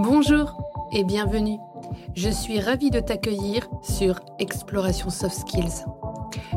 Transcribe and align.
Bonjour 0.00 0.56
et 0.92 1.02
bienvenue. 1.02 1.58
Je 2.14 2.28
suis 2.28 2.60
ravie 2.60 2.90
de 2.90 3.00
t'accueillir 3.00 3.68
sur 3.82 4.20
Exploration 4.38 5.10
Soft 5.10 5.40
Skills. 5.40 5.84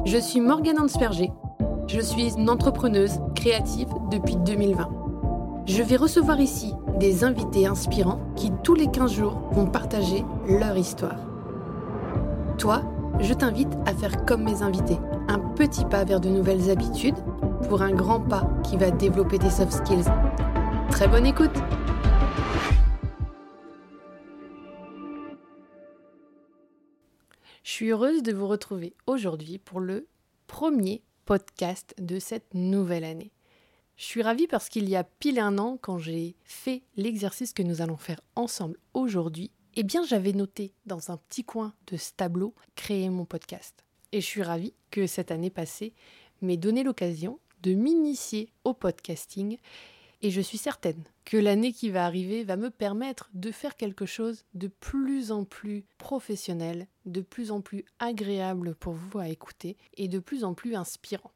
Je 0.06 0.20
suis 0.20 0.40
Morgane 0.40 0.80
Ansperger. 0.80 1.32
Je 1.88 2.02
suis 2.02 2.36
une 2.36 2.52
entrepreneuse 2.52 3.20
créative 3.34 3.88
depuis 4.12 4.36
2020. 4.36 4.90
Je 5.66 5.82
vais 5.82 5.96
recevoir 5.96 6.40
ici 6.40 6.76
des 7.00 7.24
invités 7.24 7.66
inspirants 7.66 8.20
qui 8.36 8.52
tous 8.64 8.76
les 8.76 8.92
15 8.92 9.12
jours 9.12 9.42
vont 9.54 9.66
partager 9.66 10.24
leur 10.48 10.78
histoire. 10.78 11.18
Toi, 12.60 12.84
je 13.22 13.34
t'invite 13.34 13.76
à 13.88 13.96
faire 13.96 14.24
comme 14.24 14.44
mes 14.44 14.62
invités, 14.62 15.00
un 15.30 15.40
petit 15.40 15.86
pas 15.86 16.04
vers 16.04 16.22
de 16.22 16.30
nouvelles 16.30 16.70
habitudes 16.70 17.18
pour 17.68 17.82
un 17.82 17.92
grand 17.92 18.20
pas 18.20 18.48
qui 18.64 18.78
va 18.78 18.92
développer 18.92 19.40
tes 19.40 19.50
soft 19.50 19.72
skills. 19.72 20.06
Très 20.92 21.08
bonne 21.08 21.26
écoute 21.26 21.60
suis 27.82 27.90
heureuse 27.90 28.22
de 28.22 28.32
vous 28.32 28.48
retrouver 28.48 28.94
aujourd'hui 29.08 29.58
pour 29.58 29.80
le 29.80 30.08
premier 30.46 31.02
podcast 31.26 31.96
de 31.98 32.20
cette 32.20 32.54
nouvelle 32.54 33.04
année. 33.04 33.32
Je 33.98 34.04
suis 34.04 34.22
ravie 34.22 34.46
parce 34.46 34.70
qu'il 34.70 34.88
y 34.88 34.96
a 34.96 35.04
pile 35.04 35.40
un 35.40 35.58
an, 35.58 35.80
quand 35.82 35.98
j'ai 35.98 36.36
fait 36.44 36.84
l'exercice 36.96 37.54
que 37.54 37.64
nous 37.64 37.82
allons 37.82 37.98
faire 37.98 38.22
ensemble 38.36 38.78
aujourd'hui, 38.94 39.50
eh 39.74 39.82
bien 39.82 40.06
j'avais 40.06 40.34
noté 40.34 40.76
dans 40.86 41.10
un 41.10 41.18
petit 41.18 41.44
coin 41.44 41.74
de 41.88 41.98
ce 41.98 42.12
tableau 42.16 42.54
créer 42.76 43.10
mon 43.10 43.26
podcast. 43.26 43.84
Et 44.12 44.22
je 44.22 44.28
suis 44.28 44.44
ravie 44.44 44.76
que 44.92 45.08
cette 45.08 45.32
année 45.32 45.50
passée 45.50 45.96
m'ait 46.44 46.58
donné 46.58 46.84
l'occasion 46.84 47.40
de 47.64 47.74
m'initier 47.74 48.52
au 48.64 48.76
podcasting 48.76 49.58
et 50.22 50.30
je 50.30 50.42
suis 50.42 50.60
certaine 50.60 51.04
que 51.26 51.38
l'année 51.38 51.74
qui 51.74 51.90
va 51.90 52.06
arriver 52.06 52.44
va 52.44 52.58
me 52.58 52.70
permettre 52.70 53.32
de 53.34 53.52
faire 53.52 53.76
quelque 53.76 54.06
chose 54.06 54.46
de 54.54 54.68
plus 54.68 55.32
en 55.32 55.46
plus 55.46 55.84
professionnel, 55.98 56.88
de 57.06 57.22
plus 57.22 57.52
en 57.52 57.62
plus 57.62 57.86
agréable 58.00 58.76
pour 58.76 58.94
vous 58.94 59.20
à 59.20 59.28
écouter 59.28 59.78
et 59.96 60.08
de 60.08 60.20
plus 60.20 60.44
en 60.44 60.54
plus 60.54 60.76
inspirant. 60.76 61.32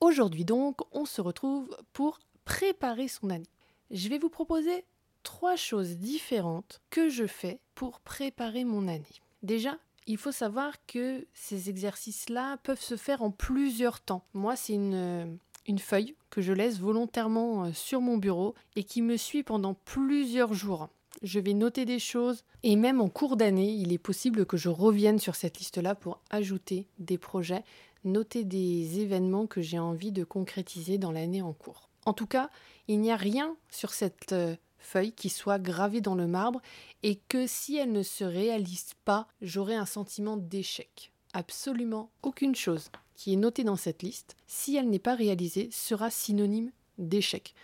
Aujourd'hui 0.00 0.44
donc, 0.44 0.80
on 0.92 1.04
se 1.04 1.20
retrouve 1.20 1.68
pour 1.92 2.18
préparer 2.44 3.08
son 3.08 3.30
année. 3.30 3.50
Je 3.90 4.08
vais 4.08 4.18
vous 4.18 4.30
proposer 4.30 4.84
trois 5.22 5.56
choses 5.56 5.96
différentes 5.96 6.80
que 6.90 7.08
je 7.08 7.26
fais 7.26 7.60
pour 7.74 8.00
préparer 8.00 8.64
mon 8.64 8.88
année. 8.88 9.04
Déjà, 9.42 9.78
il 10.06 10.16
faut 10.16 10.32
savoir 10.32 10.74
que 10.86 11.26
ces 11.34 11.68
exercices-là 11.68 12.56
peuvent 12.58 12.80
se 12.80 12.96
faire 12.96 13.22
en 13.22 13.30
plusieurs 13.30 14.00
temps. 14.00 14.24
Moi, 14.32 14.56
c'est 14.56 14.72
une, 14.74 15.38
une 15.66 15.78
feuille 15.78 16.16
que 16.30 16.40
je 16.40 16.52
laisse 16.52 16.78
volontairement 16.78 17.64
euh, 17.64 17.72
sur 17.72 18.00
mon 18.00 18.16
bureau 18.16 18.54
et 18.76 18.84
qui 18.84 19.02
me 19.02 19.16
suit 19.16 19.42
pendant 19.42 19.74
plusieurs 19.74 20.54
jours. 20.54 20.88
Je 21.22 21.38
vais 21.38 21.52
noter 21.52 21.84
des 21.84 21.98
choses 21.98 22.44
et 22.62 22.76
même 22.76 23.00
en 23.00 23.08
cours 23.08 23.36
d'année, 23.36 23.72
il 23.72 23.92
est 23.92 23.98
possible 23.98 24.46
que 24.46 24.56
je 24.56 24.70
revienne 24.70 25.18
sur 25.18 25.34
cette 25.34 25.58
liste-là 25.58 25.94
pour 25.94 26.20
ajouter 26.30 26.86
des 26.98 27.18
projets, 27.18 27.62
noter 28.04 28.44
des 28.44 29.00
événements 29.00 29.46
que 29.46 29.60
j'ai 29.60 29.78
envie 29.78 30.12
de 30.12 30.24
concrétiser 30.24 30.96
dans 30.96 31.12
l'année 31.12 31.42
en 31.42 31.52
cours. 31.52 31.90
En 32.06 32.14
tout 32.14 32.26
cas, 32.26 32.48
il 32.88 33.00
n'y 33.00 33.12
a 33.12 33.16
rien 33.16 33.54
sur 33.70 33.92
cette 33.92 34.32
euh, 34.32 34.56
feuille 34.78 35.12
qui 35.12 35.28
soit 35.28 35.58
gravée 35.58 36.00
dans 36.00 36.14
le 36.14 36.26
marbre 36.26 36.62
et 37.02 37.16
que 37.28 37.46
si 37.46 37.76
elle 37.76 37.92
ne 37.92 38.02
se 38.02 38.24
réalise 38.24 38.94
pas, 39.04 39.28
j'aurai 39.42 39.74
un 39.74 39.86
sentiment 39.86 40.38
d'échec. 40.38 41.12
Absolument 41.34 42.10
aucune 42.22 42.56
chose 42.56 42.90
qui 43.14 43.34
est 43.34 43.36
notée 43.36 43.64
dans 43.64 43.76
cette 43.76 44.02
liste, 44.02 44.36
si 44.46 44.76
elle 44.76 44.88
n'est 44.88 44.98
pas 44.98 45.14
réalisée, 45.14 45.68
sera 45.70 46.08
synonyme 46.10 46.70
d'échec. 46.96 47.54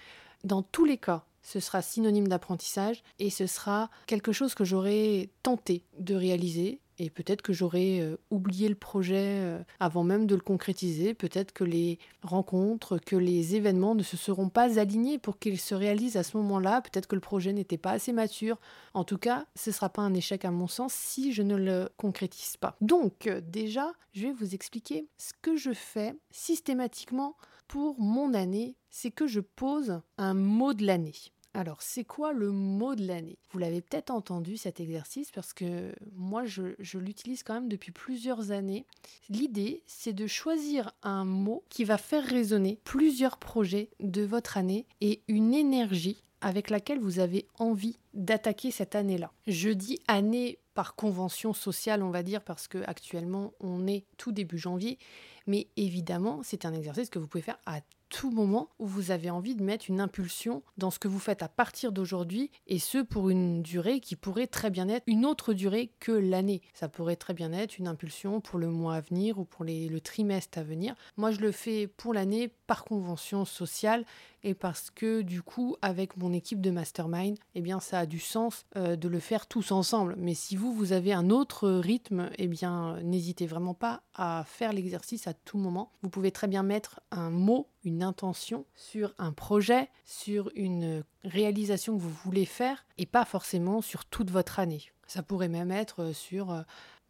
Dans 0.44 0.62
tous 0.62 0.84
les 0.84 0.98
cas, 0.98 1.24
ce 1.47 1.61
sera 1.61 1.80
synonyme 1.80 2.27
d'apprentissage 2.27 3.05
et 3.20 3.30
ce 3.30 3.47
sera 3.47 3.89
quelque 4.06 4.33
chose 4.33 4.55
que 4.56 4.64
j'aurais 4.64 5.30
tenté 5.44 5.84
de 6.00 6.16
réaliser 6.16 6.80
et 6.98 7.08
peut-être 7.08 7.42
que 7.42 7.52
j'aurais 7.52 8.01
euh, 8.01 8.17
oublié 8.30 8.68
le 8.68 8.74
projet 8.74 9.39
euh, 9.42 9.62
avant 9.79 10.02
même 10.02 10.27
de 10.27 10.34
le 10.34 10.40
concrétiser, 10.40 11.14
peut-être 11.14 11.52
que 11.52 11.62
les 11.62 12.01
rencontres, 12.23 12.98
que 12.98 13.14
les 13.14 13.55
événements 13.55 13.95
ne 13.95 14.02
se 14.02 14.17
seront 14.17 14.48
pas 14.48 14.80
alignés 14.80 15.18
pour 15.18 15.39
qu'ils 15.39 15.61
se 15.61 15.74
réalisent 15.74 16.17
à 16.17 16.24
ce 16.24 16.36
moment-là, 16.39 16.80
peut-être 16.80 17.07
que 17.07 17.14
le 17.14 17.20
projet 17.20 17.52
n'était 17.52 17.78
pas 17.78 17.92
assez 17.92 18.13
mature. 18.13 18.58
En 18.95 19.05
tout 19.05 19.18
cas, 19.18 19.46
ce 19.55 19.70
ne 19.70 19.74
sera 19.74 19.89
pas 19.89 20.02
un 20.02 20.14
échec 20.14 20.45
à 20.45 20.51
mon 20.51 20.67
sens 20.67 20.95
si 20.95 21.33
je 21.33 21.42
ne 21.42 21.55
le 21.55 21.90
concrétise 21.96 22.57
pas. 22.57 22.77
Donc 22.80 23.28
euh, 23.28 23.40
déjà, 23.40 23.92
je 24.14 24.23
vais 24.27 24.33
vous 24.33 24.55
expliquer 24.55 25.07
ce 25.17 25.33
que 25.42 25.57
je 25.57 25.73
fais 25.73 26.17
systématiquement 26.30 27.36
pour 27.68 28.01
mon 28.01 28.33
année, 28.34 28.77
c'est 28.90 29.11
que 29.11 29.27
je 29.27 29.40
pose 29.40 30.01
un 30.18 30.34
mot 30.34 30.73
de 30.73 30.86
l'année. 30.86 31.14
Alors, 31.56 31.80
c'est 31.80 32.05
quoi 32.05 32.34
le 32.34 32.50
mot 32.50 32.94
de 32.94 33.06
l'année? 33.06 33.39
Vous 33.50 33.58
l'avez 33.58 33.80
peut-être 33.80 34.11
entendu 34.11 34.58
cet 34.58 34.78
exercice 34.78 35.30
parce 35.30 35.55
que 35.55 35.90
moi, 36.14 36.44
je, 36.44 36.98
l'utilise 36.98 37.42
quand 37.42 37.55
même 37.55 37.70
depuis 37.70 37.92
plusieurs 37.92 38.50
années. 38.50 38.84
L'idée, 39.30 39.83
c'est 39.86 40.12
de 40.12 40.27
choisir 40.27 40.92
un 41.02 41.24
mot 41.24 41.64
qui 41.70 41.84
va 41.84 41.96
faire 41.96 42.24
résonner 42.24 42.78
plusieurs 42.84 43.39
projets 43.39 43.89
de 44.00 44.20
votre 44.20 44.58
année 44.58 44.84
et 45.00 45.22
une 45.28 45.55
énergie 45.55 46.22
avec 46.42 46.68
laquelle 46.68 47.00
vous 47.00 47.20
avez 47.20 47.46
envie 47.58 47.96
d'attaquer 48.12 48.70
cette 48.70 48.95
année-là. 48.95 49.33
Je 49.46 49.70
dis 49.70 49.98
année 50.08 50.58
par 50.74 50.95
convention 50.95 51.55
sociale, 51.55 52.02
on 52.02 52.11
va 52.11 52.22
dire, 52.22 52.42
parce 52.42 52.68
que 52.68 52.84
actuellement 52.86 53.55
on 53.61 53.86
est 53.86 54.05
tout 54.18 54.30
début 54.30 54.58
janvier, 54.58 54.98
mais 55.46 55.68
évidemment, 55.77 56.40
c'est 56.42 56.64
un 56.64 56.73
exercice 56.73 57.11
que 57.11 57.18
vous 57.18 57.27
pouvez 57.27 57.42
faire 57.42 57.58
à 57.67 57.80
tout 58.08 58.30
moment 58.30 58.68
où 58.79 58.86
vous 58.86 59.11
avez 59.11 59.30
envie 59.30 59.55
de 59.55 59.62
mettre 59.62 59.86
une 59.89 60.01
impulsion 60.01 60.62
dans 60.79 60.90
ce 60.90 60.98
que 60.98 61.08
vous 61.08 61.18
faites 61.18 61.42
à 61.42 61.48
partir 61.48 61.92
d'aujourd'hui 61.92 62.51
et 62.67 62.79
ce 62.79 62.98
pour 62.98 63.30
une 63.30 63.62
durée 63.62 64.01
qui 64.01 64.17
pourrait 64.17 64.46
très 64.46 64.70
bien 64.70 64.89
être 64.89 65.05
une 65.07 65.27
autre 65.27 65.52
durée 65.52 65.90
que 66.01 66.12
l'année. 66.12 66.62
Ça 66.74 66.89
pourrait 66.89 67.17
très 67.17 67.34
bien 67.34 67.52
être 67.52 67.79
une 67.79 67.89
impulsion 67.89 68.40
pour 68.40 68.58
le 68.58 68.68
mois 68.68 68.95
à 68.95 69.01
venir 69.01 69.39
ou 69.39 69.45
pour 69.45 69.64
le 69.64 69.98
trimestre 69.98 70.58
à 70.58 70.62
venir. 70.62 70.95
Moi, 71.17 71.30
je 71.30 71.40
le 71.40 71.52
fais 71.52 71.86
pour 71.86 72.14
l'année 72.14 72.48
par 72.67 72.84
convention 72.84 73.45
sociale 73.45 74.05
et 74.42 74.55
parce 74.55 74.90
que 74.90 75.23
du 75.23 75.42
coup, 75.42 75.77
avec 75.83 76.17
mon 76.17 76.33
équipe 76.33 76.61
de 76.61 76.70
mastermind, 76.70 77.36
eh 77.57 77.61
bien, 77.61 77.80
ça 77.80 78.01
a 78.01 78.07
du 78.07 78.20
sens 78.20 78.64
euh, 78.77 78.95
de 78.95 79.08
le 79.08 79.18
faire 79.18 79.46
tous 79.46 79.73
ensemble. 79.73 80.14
Mais 80.18 80.34
si 80.34 80.55
vous, 80.55 80.73
vous 80.73 80.92
avez 80.92 81.13
un 81.13 81.30
autre 81.30 81.68
rythme, 81.68 82.30
eh 82.39 82.46
bien, 82.46 83.01
n'hésitez 83.02 83.46
vraiment 83.46 83.74
pas 83.74 84.02
à 84.14 84.45
faire 84.46 84.73
l'exercice 84.73 85.27
à 85.27 85.34
tout 85.45 85.58
moment. 85.58 85.92
Vous 86.02 86.08
pouvez 86.08 86.30
très 86.30 86.48
bien 86.48 86.63
mettre 86.63 87.01
un 87.11 87.30
mot, 87.30 87.69
une 87.85 88.02
intention 88.02 88.64
sur 88.74 89.14
un 89.19 89.33
projet, 89.33 89.89
sur 90.05 90.51
une 90.55 91.05
réalisation 91.24 91.97
que 91.97 92.02
vous 92.02 92.17
voulez 92.24 92.47
faire 92.47 92.85
et 92.98 93.07
pas 93.07 93.24
forcément 93.24 93.80
sur 93.80 94.05
toute 94.05 94.30
votre 94.30 94.58
année. 94.58 94.83
Ça 95.07 95.23
pourrait 95.23 95.48
même 95.48 95.70
être 95.70 96.13
sur 96.13 96.51
euh, 96.51 96.63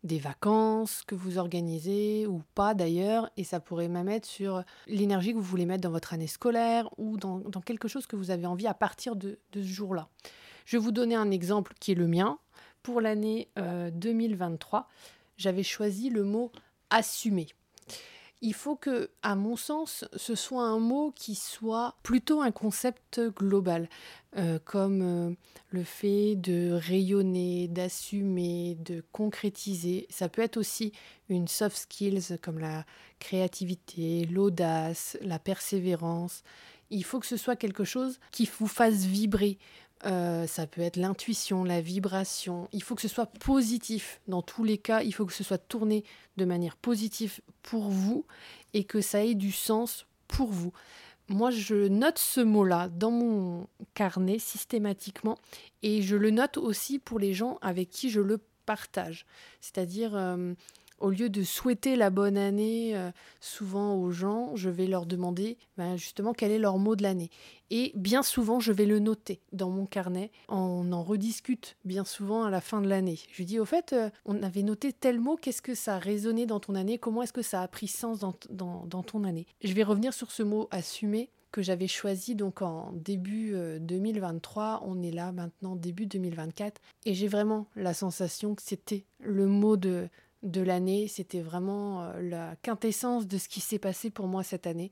des 0.06 0.19
vacances 0.19 1.03
que 1.06 1.15
vous 1.15 1.38
organisez 1.38 2.26
ou 2.26 2.42
pas 2.54 2.75
d'ailleurs, 2.75 3.31
et 3.36 3.44
ça 3.44 3.60
pourrait 3.60 3.88
même 3.88 4.09
être 4.09 4.26
sur 4.26 4.62
l'énergie 4.86 5.32
que 5.32 5.36
vous 5.36 5.42
voulez 5.42 5.66
mettre 5.66 5.82
dans 5.82 5.91
votre 5.91 6.15
année 6.15 6.26
scolaire 6.26 6.88
ou 6.98 7.16
dans, 7.16 7.41
quelque 7.65 7.88
chose 7.88 8.06
que 8.06 8.16
vous 8.16 8.31
avez 8.31 8.47
envie 8.47 8.66
à 8.66 8.75
partir 8.75 9.16
de, 9.16 9.38
ce 9.53 9.62
jour-là. 9.62 10.09
Je 10.65 10.76
vais 10.76 10.82
vous 10.82 10.92
donner 10.92 11.15
un 11.15 11.31
exemple 11.31 11.75
qui 11.81 11.92
est 11.92 11.97
le 11.97 12.06
mien. 12.06 12.38
Pour 12.82 13.00
l'année 13.00 13.48
2023, 13.56 14.78
euh, 14.78 14.82
j'avais 15.36 15.62
choisi 15.65 16.09
le 16.09 16.22
mot 16.22 16.53
assumer 16.91 17.48
il 18.42 18.54
faut 18.54 18.76
que, 18.76 19.10
à 19.22 19.34
mon 19.34 19.56
sens, 19.56 20.04
ce 20.14 20.34
soit 20.34 20.64
un 20.64 20.78
mot 20.78 21.12
qui 21.16 21.34
soit 21.34 21.97
plutôt 22.02 22.42
un 22.42 22.50
concept 22.50 23.20
global, 23.34 23.88
euh, 24.36 24.58
comme 24.64 25.02
euh, 25.02 25.34
le 25.70 25.84
fait 25.84 26.36
de 26.36 26.72
rayonner, 26.72 27.69
d'assumer, 27.69 28.76
de 28.80 29.02
concrétiser. 29.12 30.06
Ça 30.10 30.28
peut 30.28 30.42
être 30.42 30.58
aussi 30.58 30.92
une 31.28 31.48
soft 31.48 31.76
skills 31.76 32.38
comme 32.42 32.58
la 32.58 32.84
créativité, 33.19 34.26
l'audace, 34.26 35.16
la 35.22 35.38
persévérance. 35.38 36.42
Il 36.91 37.04
faut 37.04 37.18
que 37.18 37.26
ce 37.26 37.36
soit 37.36 37.56
quelque 37.56 37.84
chose 37.84 38.21
qui 38.30 38.48
vous 38.59 38.68
fasse 38.68 39.06
vibrer, 39.06 39.59
euh, 40.04 40.47
ça 40.47 40.66
peut 40.66 40.83
être 40.83 40.97
l'intuition, 40.97 41.65
la 41.65 41.81
vibration. 41.81 42.69
Il 42.72 42.83
faut 42.83 42.95
que 42.95 43.03
ce 43.03 43.09
soit 43.09 43.27
positif. 43.27 44.21
Dans 44.28 44.43
tous 44.43 44.63
les 44.63 44.78
cas, 44.78 45.03
il 45.03 45.13
faut 45.13 45.25
que 45.25 45.33
ce 45.33 45.45
soit 45.45 45.59
tourné 45.59 46.04
de 46.37 46.45
manière 46.45 46.77
positive 46.77 47.41
pour 47.63 47.89
vous 47.89 48.27
et 48.75 48.84
que 48.84 49.01
ça 49.01 49.25
ait 49.25 49.34
du 49.34 49.53
sens 49.53 50.07
pour 50.28 50.48
vous. 50.48 50.72
Moi, 51.28 51.51
je 51.51 51.89
note 51.89 52.19
ce 52.19 52.41
mot-là 52.41 52.89
dans 52.89 53.10
mon 53.10 53.66
carnet 53.95 54.39
systématiquement 54.39 55.39
et 55.83 56.03
je 56.03 56.15
le 56.15 56.31
note 56.31 56.57
aussi 56.57 56.98
pour 56.98 57.19
les 57.19 57.34
gens 57.34 57.59
avec 57.63 57.91
qui 57.91 58.10
je 58.10 58.21
le 58.21 58.39
partage. 58.65 59.27
C'est-à-dire, 59.60 60.15
euh, 60.15 60.54
au 60.98 61.10
lieu 61.10 61.28
de 61.28 61.43
souhaiter 61.43 61.97
la 61.97 62.10
bonne 62.10 62.39
année 62.39 62.97
euh, 62.97 63.10
souvent 63.41 63.95
aux 63.97 64.10
gens, 64.10 64.54
je 64.54 64.71
vais 64.71 64.87
leur 64.87 65.07
demander 65.07 65.59
ben, 65.77 65.97
justement 65.97 66.33
quel 66.33 66.51
est 66.51 66.59
leur 66.59 66.78
mot 66.78 66.97
de 66.97 67.03
l'année. 67.03 67.31
Et 67.71 67.93
bien 67.95 68.22
souvent, 68.22 68.60
je 68.60 68.72
vais 68.72 68.87
le 68.87 68.98
noter 68.98 69.41
dans 69.53 69.71
mon 69.71 69.87
carnet. 69.87 70.31
On 70.48 70.93
en 70.93 71.03
rediscute 71.03 71.77
bien 71.84 72.04
souvent 72.04 72.45
à 72.45 72.51
la 72.51 72.60
fin 72.60 72.81
de 72.81 72.89
l'année. 72.89 73.19
Je 73.31 73.43
dis 73.43 73.59
au 73.59 73.65
fait, 73.65 73.93
euh, 73.93 74.10
on 74.25 74.43
avait 74.43 74.63
noté 74.63 74.93
tel 74.93 75.21
mot, 75.21 75.37
qu'est-ce 75.37 75.63
que 75.63 75.75
ça 75.75 75.97
a 75.97 75.98
résonné 75.98 76.47
dans 76.47 76.60
ton 76.60 76.75
année? 76.75 76.98
Comment 76.98 77.22
est-ce 77.22 77.33
que 77.33 77.43
ça 77.43 77.63
a 77.63 77.69
pris 77.69 77.89
sens 77.89 78.21
dans, 78.21 78.33
ton 79.03 79.25
année? 79.25 79.47
Je 79.63 79.72
vais 79.72 79.83
revenir 79.83 80.15
sur 80.15 80.31
ce 80.31 80.43
mot 80.43 80.69
assumer 80.71 81.31
que 81.53 81.63
j'avais 81.63 81.89
choisi 81.89 82.34
donc 82.34 82.60
en 82.60 82.93
début 82.93 83.54
2023. 83.81 84.83
On 84.84 85.01
est 85.03 85.10
là 85.10 85.33
maintenant, 85.33 85.75
début 85.75 86.04
2024. 86.07 86.81
Et 87.07 87.15
j'ai 87.15 87.28
vraiment 87.28 87.66
la 87.77 87.95
sensation 87.95 88.54
que 88.54 88.63
c'était 88.63 89.07
le 89.21 89.47
mot 89.47 89.78
de, 89.78 90.09
de 90.42 90.60
l'année. 90.60 91.09
C'était 91.09 91.41
vraiment 91.41 92.12
la 92.21 92.56
quintessence 92.62 93.27
de 93.27 93.38
ce 93.38 93.48
qui 93.48 93.60
s'est 93.60 93.78
passé 93.78 94.10
pour 94.10 94.27
moi 94.27 94.42
cette 94.42 94.66
année. 94.66 94.91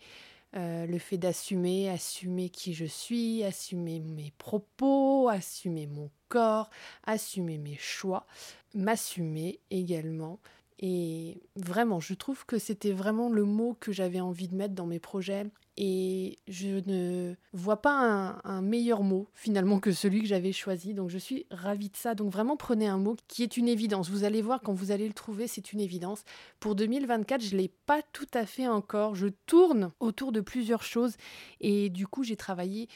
Euh, 0.57 0.87
le 0.87 0.99
fait 0.99 1.19
d'assumer, 1.19 1.91
assumer 1.91 2.49
qui 2.49 2.75
je 2.75 2.85
suis, 2.85 3.43
assumer 3.43 3.99
mes 3.99 4.33
propos, 4.39 5.29
assumer 5.29 5.89
mon 5.89 6.11
corps, 6.29 6.71
assumer 7.05 7.59
mes 7.59 7.77
choix, 7.77 8.25
m'assumer 8.73 9.59
également. 9.71 10.39
Et 10.79 11.41
vraiment, 11.57 12.01
je 12.01 12.15
trouve 12.15 12.45
que 12.47 12.59
c'était 12.59 12.93
vraiment 12.93 13.29
le 13.29 13.45
mot 13.45 13.77
que 13.79 13.93
j'avais 13.93 14.21
envie 14.21 14.49
de 14.49 14.57
mettre 14.57 14.75
dans 14.75 14.87
mes 14.87 14.99
projets 14.99 15.47
et 15.77 16.39
je 16.47 16.81
ne 16.89 17.35
vois 17.53 17.83
pas 17.83 18.41
un, 18.45 18.63
meilleur 18.63 19.03
mot 19.03 19.29
finalement 19.35 19.81
que 19.81 19.93
celui 19.93 20.21
que 20.21 20.29
j'avais 20.29 20.53
choisi. 20.53 20.95
Donc 20.95 21.11
je 21.11 21.19
suis 21.19 21.47
ravie 21.51 21.89
de 21.89 21.97
ça. 21.97 22.15
Donc 22.15 22.33
vraiment 22.33 22.57
prenez 22.57 22.87
un 22.87 22.99
mot 22.99 23.17
qui 23.29 23.43
est 23.43 23.57
une 23.57 23.69
évidence. 23.69 24.09
Vous 24.09 24.25
allez 24.25 24.41
voir 24.41 24.61
quand 24.63 24.73
vous 24.73 24.93
allez 24.93 25.09
le 25.09 25.15
trouver, 25.15 25.49
c'est 25.49 25.73
une 25.73 25.81
évidence. 25.81 26.23
Pour 26.61 26.75
2024, 26.77 27.41
je 27.41 27.57
ne 27.57 27.63
l'ai 27.63 27.71
pas 27.87 28.03
tout 28.13 28.29
à 28.35 28.47
fait 28.47 28.69
encore. 28.69 29.15
Je 29.17 29.29
tourne 29.47 29.91
autour 30.01 30.31
de 30.31 30.41
plusieurs 30.41 30.83
choses 30.83 31.17
et 31.61 31.91
du 31.91 32.07
coup 32.07 32.23
j'ai 32.23 32.37
travaillé 32.37 32.89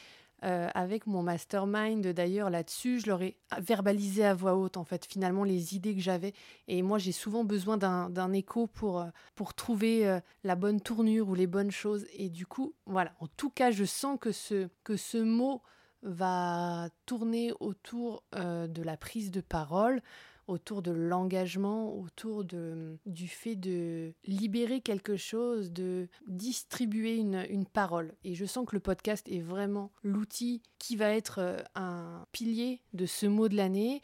euh, 0.43 0.69
avec 0.73 1.05
mon 1.05 1.21
mastermind 1.21 2.07
d'ailleurs 2.07 2.49
là-dessus. 2.49 3.01
Je 3.01 3.07
leur 3.07 3.21
ai 3.21 3.35
verbalisé 3.59 4.23
à 4.23 4.33
voix 4.33 4.55
haute 4.55 4.77
en 4.77 4.85
fait 4.85 5.05
finalement 5.05 5.43
les 5.43 5.75
idées 5.75 5.93
que 5.93 6.01
j'avais. 6.01 6.33
Et 6.67 6.81
moi 6.81 6.97
j'ai 6.97 7.11
souvent 7.11 7.43
besoin 7.43 7.77
d'un 7.77 8.33
écho 8.33 8.67
pour, 8.67 9.01
euh, 9.01 9.07
pour 9.35 9.53
trouver 9.53 10.07
euh, 10.07 10.19
la 10.45 10.55
bonne 10.55 10.79
tournure 10.79 11.27
ou 11.27 11.35
les 11.35 11.47
bonnes 11.47 11.71
choses. 11.71 12.05
Et 12.13 12.29
du 12.29 12.45
coup, 12.45 12.73
voilà, 12.85 13.11
en 13.19 13.27
tout 13.27 13.49
cas 13.49 13.71
je 13.71 13.83
sens 13.83 14.17
que 14.19 14.31
ce, 14.31 14.69
que 14.85 14.95
ce 14.95 15.17
mot 15.17 15.61
va 16.03 16.87
tourner 17.05 17.51
autour 17.59 18.23
de 18.31 18.81
la 18.81 18.95
prise 18.95 19.31
de 19.31 19.41
parole, 19.41 20.01
autour 20.49 20.81
de 20.81 20.91
l'engagement, 20.91 21.95
autour 21.95 22.43
de, 22.43 22.97
du 23.05 23.27
fait 23.27 23.55
de 23.55 24.13
libérer 24.25 24.81
quelque 24.81 25.15
chose, 25.15 25.71
de 25.71 26.07
distribuer 26.27 27.17
une, 27.17 27.45
une, 27.49 27.65
parole. 27.65 28.13
Et 28.23 28.33
je 28.33 28.45
sens 28.45 28.65
que 28.65 28.75
le 28.75 28.79
podcast 28.79 29.27
est 29.29 29.41
vraiment 29.41 29.91
l'outil 30.01 30.63
qui 30.79 30.95
va 30.95 31.13
être 31.13 31.39
euh, 31.39 31.57
un 31.75 32.25
pilier 32.31 32.81
de 32.93 33.05
ce 33.05 33.27
mot 33.27 33.47
de 33.47 33.55
l'année. 33.55 34.01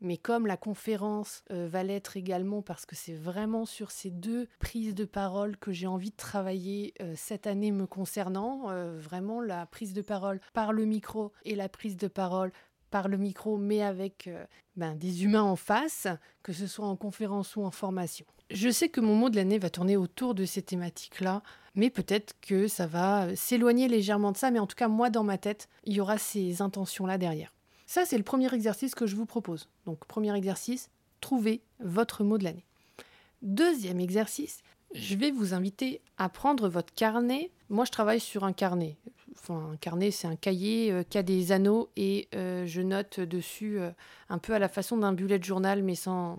Mais 0.00 0.16
comme 0.16 0.46
la 0.46 0.56
conférence 0.56 1.44
euh, 1.52 1.68
va 1.68 1.84
l'être 1.84 2.16
également, 2.16 2.60
parce 2.60 2.84
que 2.84 2.96
c'est 2.96 3.14
vraiment 3.14 3.64
sur 3.64 3.92
ces 3.92 4.10
deux 4.10 4.48
prises 4.58 4.94
de 4.94 5.04
parole 5.04 5.56
que 5.56 5.72
j'ai 5.72 5.86
envie 5.86 6.10
de 6.10 6.16
travailler 6.16 6.92
euh, 7.00 7.14
cette 7.16 7.46
année 7.46 7.70
me 7.70 7.86
concernant, 7.86 8.64
vraiment 8.98 9.40
la 9.40 9.66
prise 9.66 9.92
de 9.92 10.02
parole 10.02 10.40
par 10.52 10.72
le 10.72 10.84
micro 10.84 11.32
et 11.44 11.54
la 11.54 11.68
prise 11.68 11.96
de 11.96 12.08
parole 12.08 12.52
par 12.94 13.08
le 13.08 13.16
micro, 13.16 13.56
mais 13.56 13.82
avec 13.82 14.28
euh, 14.28 14.44
ben, 14.76 14.94
des 14.94 15.24
humains 15.24 15.42
en 15.42 15.56
face, 15.56 16.06
que 16.44 16.52
ce 16.52 16.68
soit 16.68 16.86
en 16.86 16.94
conférence 16.94 17.56
ou 17.56 17.64
en 17.64 17.72
formation. 17.72 18.24
Je 18.50 18.70
sais 18.70 18.88
que 18.88 19.00
mon 19.00 19.16
mot 19.16 19.30
de 19.30 19.34
l'année 19.34 19.58
va 19.58 19.68
tourner 19.68 19.96
autour 19.96 20.32
de 20.32 20.44
ces 20.44 20.62
thématiques-là, 20.62 21.42
mais 21.74 21.90
peut-être 21.90 22.36
que 22.40 22.68
ça 22.68 22.86
va 22.86 23.34
s'éloigner 23.34 23.88
légèrement 23.88 24.30
de 24.30 24.36
ça, 24.36 24.52
mais 24.52 24.60
en 24.60 24.68
tout 24.68 24.76
cas, 24.76 24.86
moi, 24.86 25.10
dans 25.10 25.24
ma 25.24 25.38
tête, 25.38 25.68
il 25.82 25.94
y 25.94 26.00
aura 26.00 26.18
ces 26.18 26.62
intentions-là 26.62 27.18
derrière. 27.18 27.52
Ça, 27.84 28.04
c'est 28.04 28.16
le 28.16 28.22
premier 28.22 28.54
exercice 28.54 28.94
que 28.94 29.08
je 29.08 29.16
vous 29.16 29.26
propose. 29.26 29.68
Donc, 29.86 30.06
premier 30.06 30.32
exercice, 30.36 30.88
trouvez 31.20 31.62
votre 31.80 32.22
mot 32.22 32.38
de 32.38 32.44
l'année. 32.44 32.64
Deuxième 33.42 33.98
exercice, 33.98 34.62
je 34.94 35.16
vais 35.16 35.32
vous 35.32 35.52
inviter 35.52 36.00
à 36.16 36.28
prendre 36.28 36.68
votre 36.68 36.94
carnet. 36.94 37.50
Moi, 37.70 37.86
je 37.86 37.90
travaille 37.90 38.20
sur 38.20 38.44
un 38.44 38.52
carnet 38.52 38.96
enfin 39.38 39.70
un 39.72 39.76
carnet, 39.76 40.10
c'est 40.10 40.26
un 40.26 40.36
cahier 40.36 40.90
euh, 40.92 41.02
qui 41.02 41.18
a 41.18 41.22
des 41.22 41.52
anneaux 41.52 41.88
et 41.96 42.28
euh, 42.34 42.66
je 42.66 42.80
note 42.80 43.20
dessus 43.20 43.78
euh, 43.78 43.90
un 44.28 44.38
peu 44.38 44.54
à 44.54 44.58
la 44.58 44.68
façon 44.68 44.96
d'un 44.96 45.12
bullet 45.12 45.42
journal, 45.42 45.82
mais 45.82 45.94
sans 45.94 46.38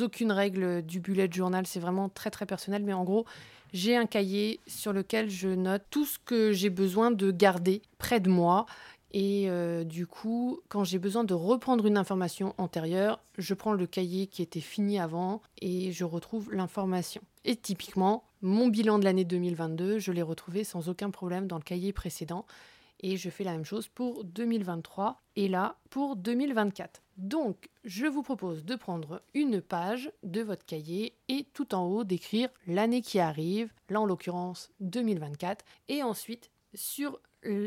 aucune 0.00 0.32
règle 0.32 0.82
du 0.82 1.00
bullet 1.00 1.28
journal. 1.30 1.66
C'est 1.66 1.80
vraiment 1.80 2.08
très 2.08 2.30
très 2.30 2.46
personnel, 2.46 2.82
mais 2.82 2.92
en 2.92 3.04
gros, 3.04 3.24
j'ai 3.72 3.96
un 3.96 4.06
cahier 4.06 4.60
sur 4.66 4.92
lequel 4.92 5.30
je 5.30 5.48
note 5.48 5.82
tout 5.90 6.04
ce 6.04 6.18
que 6.18 6.52
j'ai 6.52 6.70
besoin 6.70 7.10
de 7.10 7.30
garder 7.30 7.82
près 7.98 8.20
de 8.20 8.28
moi. 8.28 8.66
Et 9.12 9.48
du 9.86 10.06
coup, 10.06 10.60
quand 10.68 10.84
j'ai 10.84 10.98
besoin 10.98 11.24
de 11.24 11.32
reprendre 11.32 11.86
une 11.86 11.96
information 11.96 12.54
antérieure, 12.58 13.20
je 13.38 13.54
prends 13.54 13.72
le 13.72 13.86
cahier 13.86 14.26
qui 14.26 14.42
était 14.42 14.60
fini 14.60 14.98
avant 14.98 15.40
et 15.62 15.92
je 15.92 16.04
retrouve 16.04 16.52
l'information. 16.52 17.22
Et 17.44 17.56
typiquement, 17.56 18.24
mon 18.46 18.68
bilan 18.68 18.98
de 18.98 19.04
l'année 19.04 19.24
2022, 19.24 19.98
je 19.98 20.12
l'ai 20.12 20.22
retrouvé 20.22 20.62
sans 20.64 20.88
aucun 20.88 21.10
problème 21.10 21.48
dans 21.48 21.56
le 21.56 21.62
cahier 21.62 21.92
précédent. 21.92 22.46
Et 23.00 23.18
je 23.18 23.28
fais 23.28 23.44
la 23.44 23.52
même 23.52 23.64
chose 23.64 23.88
pour 23.88 24.24
2023 24.24 25.20
et 25.34 25.48
là 25.48 25.76
pour 25.90 26.16
2024. 26.16 27.02
Donc, 27.18 27.68
je 27.84 28.06
vous 28.06 28.22
propose 28.22 28.64
de 28.64 28.74
prendre 28.74 29.20
une 29.34 29.60
page 29.60 30.10
de 30.22 30.40
votre 30.40 30.64
cahier 30.64 31.14
et 31.28 31.44
tout 31.52 31.74
en 31.74 31.84
haut 31.86 32.04
d'écrire 32.04 32.48
l'année 32.66 33.02
qui 33.02 33.18
arrive, 33.18 33.70
là 33.90 34.00
en 34.00 34.06
l'occurrence 34.06 34.70
2024, 34.80 35.62
et 35.88 36.02
ensuite 36.02 36.50
sur 36.72 37.20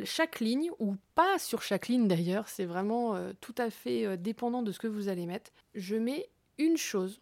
chaque 0.04 0.40
ligne, 0.40 0.72
ou 0.80 0.96
pas 1.14 1.38
sur 1.40 1.62
chaque 1.62 1.88
ligne 1.88 2.08
d'ailleurs, 2.08 2.50
c'est 2.50 2.66
vraiment 2.66 3.16
euh, 3.16 3.32
tout 3.40 3.56
à 3.58 3.70
fait 3.70 4.06
euh, 4.06 4.18
dépendant 4.18 4.62
de 4.62 4.72
ce 4.72 4.80
que 4.80 4.88
vous 4.88 5.08
allez 5.10 5.26
mettre, 5.26 5.52
je 5.74 5.96
mets 5.96 6.30
une 6.58 6.76
chose 6.76 7.22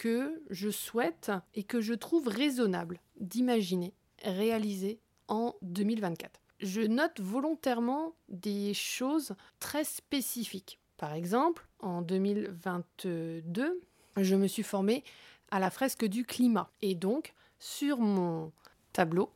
que 0.00 0.42
je 0.48 0.70
souhaite 0.70 1.30
et 1.54 1.62
que 1.62 1.82
je 1.82 1.92
trouve 1.92 2.26
raisonnable 2.26 3.00
d'imaginer 3.20 3.92
réaliser 4.22 4.98
en 5.28 5.54
2024. 5.60 6.40
Je 6.60 6.80
note 6.80 7.20
volontairement 7.20 8.14
des 8.30 8.72
choses 8.72 9.34
très 9.58 9.84
spécifiques. 9.84 10.78
Par 10.96 11.12
exemple, 11.12 11.68
en 11.80 12.00
2022, 12.00 13.82
je 14.16 14.34
me 14.36 14.46
suis 14.46 14.62
formée 14.62 15.04
à 15.50 15.60
la 15.60 15.68
fresque 15.68 16.06
du 16.06 16.24
climat. 16.24 16.70
Et 16.80 16.94
donc, 16.94 17.34
sur 17.58 17.98
mon 17.98 18.52
tableau, 18.94 19.30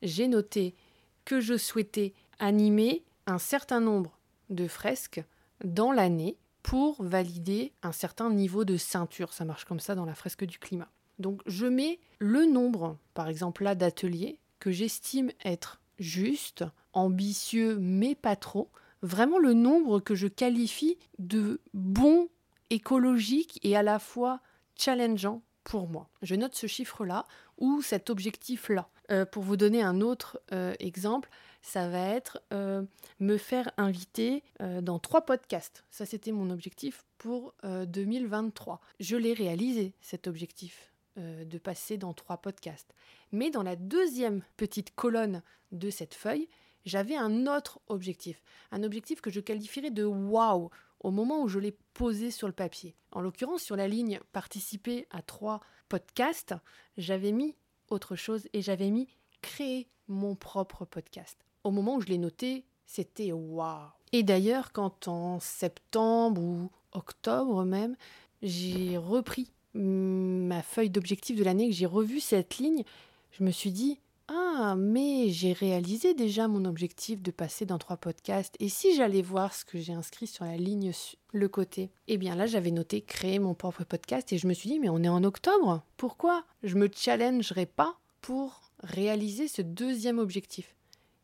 j'ai 0.00 0.28
noté 0.28 0.76
que 1.24 1.40
je 1.40 1.56
souhaitais 1.56 2.12
animer 2.38 3.02
un 3.26 3.38
certain 3.38 3.80
nombre 3.80 4.16
de 4.48 4.68
fresques 4.68 5.24
dans 5.64 5.90
l'année 5.90 6.36
pour 6.64 7.00
valider 7.02 7.74
un 7.82 7.92
certain 7.92 8.30
niveau 8.30 8.64
de 8.64 8.76
ceinture. 8.76 9.32
Ça 9.32 9.44
marche 9.44 9.66
comme 9.66 9.78
ça 9.78 9.94
dans 9.94 10.06
la 10.06 10.14
fresque 10.14 10.44
du 10.44 10.58
climat. 10.58 10.90
Donc 11.20 11.42
je 11.46 11.66
mets 11.66 12.00
le 12.18 12.46
nombre, 12.46 12.98
par 13.12 13.28
exemple 13.28 13.62
là, 13.62 13.76
d'ateliers 13.76 14.40
que 14.58 14.72
j'estime 14.72 15.30
être 15.44 15.80
juste, 15.98 16.64
ambitieux, 16.94 17.76
mais 17.78 18.14
pas 18.14 18.34
trop. 18.34 18.70
Vraiment 19.02 19.38
le 19.38 19.52
nombre 19.52 20.00
que 20.00 20.14
je 20.14 20.26
qualifie 20.26 20.96
de 21.18 21.60
bon, 21.74 22.28
écologique 22.70 23.60
et 23.62 23.76
à 23.76 23.82
la 23.82 23.98
fois 23.98 24.40
challengeant 24.74 25.42
pour 25.64 25.86
moi. 25.86 26.08
Je 26.22 26.34
note 26.34 26.54
ce 26.54 26.66
chiffre-là 26.66 27.26
ou 27.58 27.82
cet 27.82 28.08
objectif-là. 28.08 28.88
Euh, 29.10 29.26
pour 29.26 29.42
vous 29.42 29.56
donner 29.56 29.82
un 29.82 30.00
autre 30.00 30.40
euh, 30.52 30.74
exemple, 30.78 31.28
ça 31.60 31.88
va 31.88 32.08
être 32.08 32.40
euh, 32.52 32.82
me 33.20 33.36
faire 33.36 33.70
inviter 33.76 34.42
dans 34.82 34.98
trois 34.98 35.22
podcasts. 35.22 35.84
Ça, 35.90 36.06
c'était 36.06 36.32
mon 36.32 36.50
objectif 36.50 37.04
pour 37.18 37.54
2023. 37.62 38.80
Je 39.00 39.16
l'ai 39.16 39.32
réalisé, 39.32 39.94
cet 40.00 40.26
objectif 40.26 40.92
de 41.16 41.58
passer 41.58 41.96
dans 41.96 42.12
trois 42.12 42.38
podcasts. 42.38 42.92
Mais 43.32 43.50
dans 43.50 43.62
la 43.62 43.76
deuxième 43.76 44.42
petite 44.56 44.94
colonne 44.94 45.42
de 45.72 45.90
cette 45.90 46.14
feuille, 46.14 46.48
j'avais 46.84 47.16
un 47.16 47.46
autre 47.46 47.80
objectif. 47.88 48.42
Un 48.72 48.82
objectif 48.82 49.20
que 49.20 49.30
je 49.30 49.40
qualifierais 49.40 49.90
de 49.90 50.04
waouh 50.04 50.70
au 51.00 51.10
moment 51.10 51.42
où 51.42 51.48
je 51.48 51.58
l'ai 51.58 51.76
posé 51.94 52.30
sur 52.30 52.46
le 52.46 52.52
papier. 52.52 52.94
En 53.12 53.20
l'occurrence, 53.20 53.62
sur 53.62 53.76
la 53.76 53.88
ligne 53.88 54.20
participer 54.32 55.06
à 55.10 55.22
trois 55.22 55.60
podcasts, 55.88 56.54
j'avais 56.96 57.32
mis 57.32 57.54
autre 57.88 58.16
chose 58.16 58.48
et 58.52 58.62
j'avais 58.62 58.90
mis 58.90 59.08
créer 59.42 59.88
mon 60.08 60.34
propre 60.34 60.84
podcast. 60.84 61.36
Au 61.64 61.70
moment 61.70 61.96
où 61.96 62.00
je 62.00 62.06
l'ai 62.06 62.18
noté, 62.18 62.64
c'était 62.86 63.32
waouh. 63.32 63.88
Et 64.12 64.22
d'ailleurs, 64.22 64.72
quand 64.72 65.08
en 65.08 65.40
septembre 65.40 66.40
ou 66.40 66.70
octobre 66.92 67.64
même, 67.64 67.96
j'ai 68.42 68.96
repris 68.96 69.50
ma 69.74 70.62
feuille 70.62 70.90
d'objectif 70.90 71.36
de 71.36 71.44
l'année, 71.44 71.68
que 71.68 71.74
j'ai 71.74 71.86
revu 71.86 72.20
cette 72.20 72.58
ligne, 72.58 72.84
je 73.32 73.42
me 73.42 73.50
suis 73.50 73.72
dit 73.72 73.98
ah, 74.28 74.74
mais 74.78 75.28
j'ai 75.28 75.52
réalisé 75.52 76.14
déjà 76.14 76.48
mon 76.48 76.64
objectif 76.64 77.20
de 77.20 77.30
passer 77.30 77.66
dans 77.66 77.76
trois 77.76 77.98
podcasts. 77.98 78.54
Et 78.58 78.70
si 78.70 78.96
j'allais 78.96 79.20
voir 79.20 79.52
ce 79.52 79.66
que 79.66 79.78
j'ai 79.78 79.92
inscrit 79.92 80.26
sur 80.26 80.46
la 80.46 80.56
ligne 80.56 80.92
le 81.32 81.48
côté? 81.48 81.90
Eh 82.08 82.16
bien 82.16 82.34
là, 82.34 82.46
j'avais 82.46 82.70
noté 82.70 83.02
créer 83.02 83.38
mon 83.38 83.54
propre 83.54 83.84
podcast 83.84 84.32
et 84.32 84.38
je 84.38 84.46
me 84.46 84.54
suis 84.54 84.70
dit, 84.70 84.80
mais 84.80 84.88
on 84.88 85.02
est 85.02 85.08
en 85.08 85.24
octobre. 85.24 85.82
Pourquoi 85.98 86.44
je 86.62 86.76
me 86.76 86.88
challengerais 86.90 87.66
pas 87.66 87.98
pour 88.22 88.62
réaliser 88.82 89.46
ce 89.46 89.60
deuxième 89.60 90.18
objectif 90.18 90.74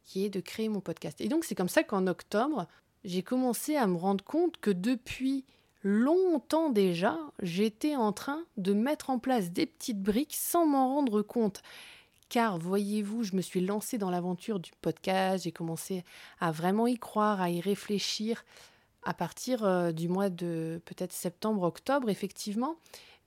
qui 0.05 0.27
est 0.27 0.31
de 0.31 0.41
créer 0.41 0.69
mon 0.69 0.81
podcast? 0.81 1.23
Et 1.23 1.29
donc, 1.29 1.45
c'est 1.45 1.55
comme 1.55 1.71
ça 1.71 1.83
qu'en 1.83 2.07
octobre, 2.07 2.67
j'ai 3.05 3.23
commencé 3.23 3.77
à 3.77 3.87
me 3.87 3.97
rendre 3.97 4.25
compte 4.25 4.59
que 4.59 4.71
depuis 4.71 5.47
longtemps 5.83 6.69
déjà, 6.69 7.19
j'étais 7.41 7.97
en 7.97 8.13
train 8.13 8.45
de 8.59 8.75
mettre 8.75 9.09
en 9.09 9.19
place 9.19 9.53
des 9.53 9.65
petites 9.65 10.03
briques 10.03 10.37
sans 10.37 10.67
m'en 10.67 10.93
rendre 10.93 11.23
compte 11.23 11.63
car 12.31 12.57
voyez-vous, 12.57 13.25
je 13.25 13.37
me 13.37 13.43
suis 13.43 13.61
lancée 13.61 13.99
dans 13.99 14.09
l'aventure 14.09 14.61
du 14.61 14.71
podcast, 14.81 15.45
j'ai 15.45 15.53
commencé 15.53 16.05
à 16.41 16.53
vraiment 16.53 16.87
y 16.87 16.97
croire, 16.97 17.43
à 17.43 17.51
y 17.51 17.61
réfléchir 17.61 18.45
à 19.03 19.15
partir 19.15 19.65
euh, 19.65 19.93
du 19.93 20.09
mois 20.09 20.31
de 20.31 20.81
peut-être 20.85 21.13
septembre, 21.13 21.63
octobre, 21.63 22.09
effectivement. 22.09 22.77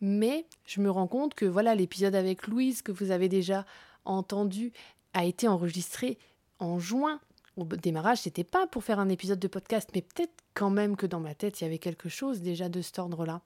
Mais 0.02 0.46
je 0.66 0.82
me 0.82 0.90
rends 0.90 1.08
compte 1.08 1.34
que 1.34 1.46
voilà, 1.46 1.76
l'épisode 1.76 2.16
avec 2.16 2.48
Louise 2.48 2.82
que 2.82 2.92
vous 2.92 3.12
avez 3.12 3.30
déjà 3.30 3.66
entendu 4.06 4.72
a 5.14 5.26
été 5.26 5.48
enregistré 5.48 6.18
en 6.60 6.80
juin. 6.80 7.20
Au 7.58 7.66
démarrage, 7.66 8.20
c'était 8.20 8.44
pas 8.44 8.68
pour 8.68 8.84
faire 8.84 9.00
un 9.00 9.10
épisode 9.10 9.40
de 9.40 9.48
podcast, 9.48 9.90
mais 9.94 10.02
peut-être 10.02 10.34
quand 10.54 10.70
même 10.70 10.96
que 10.96 11.06
dans 11.06 11.20
ma 11.20 11.36
tête, 11.36 11.62
il 11.62 11.66
y 11.66 11.68
avait 11.68 11.78
quelque 11.78 12.10
chose 12.10 12.42
déjà 12.42 12.70
de 12.70 12.82
cet 12.82 13.00
ordre-là. 13.00 13.42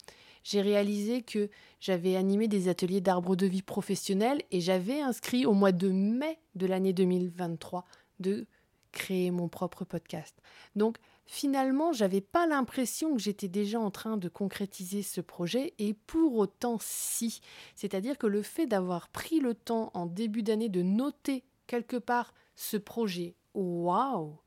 J'ai 0.47 0.61
réalisé 0.61 1.23
que 1.23 1.49
j'avais 1.81 2.15
animé 2.15 2.47
des 2.47 2.69
ateliers 2.69 3.01
d'arbres 3.01 3.35
de 3.35 3.45
vie 3.45 3.61
professionnels 3.61 4.41
et 4.49 4.61
j'avais 4.61 5.01
inscrit 5.01 5.45
au 5.45 5.51
mois 5.51 5.73
de 5.73 5.89
mai 5.89 6.39
de 6.55 6.65
l'année 6.65 6.93
2023 6.93 7.83
de 8.21 8.47
créer 8.93 9.29
mon 9.29 9.49
propre 9.49 9.83
podcast. 9.83 10.37
Donc 10.77 10.99
finalement, 11.25 11.91
j'avais 11.91 12.21
pas 12.21 12.47
l'impression 12.47 13.13
que 13.13 13.21
j'étais 13.21 13.49
déjà 13.49 13.77
en 13.77 13.91
train 13.91 14.15
de 14.15 14.29
concrétiser 14.29 15.03
ce 15.03 15.19
projet 15.19 15.73
et 15.79 15.93
pour 15.93 16.37
autant 16.37 16.77
si. 16.79 17.41
C'est-à-dire 17.75 18.17
que 18.17 18.27
le 18.27 18.41
fait 18.41 18.67
d'avoir 18.67 19.09
pris 19.09 19.41
le 19.41 19.53
temps 19.53 19.91
en 19.95 20.05
début 20.05 20.43
d'année 20.43 20.69
de 20.69 20.81
noter 20.81 21.43
quelque 21.67 21.97
part 21.97 22.33
ce 22.55 22.77
projet, 22.77 23.35
waouh, 23.53 24.39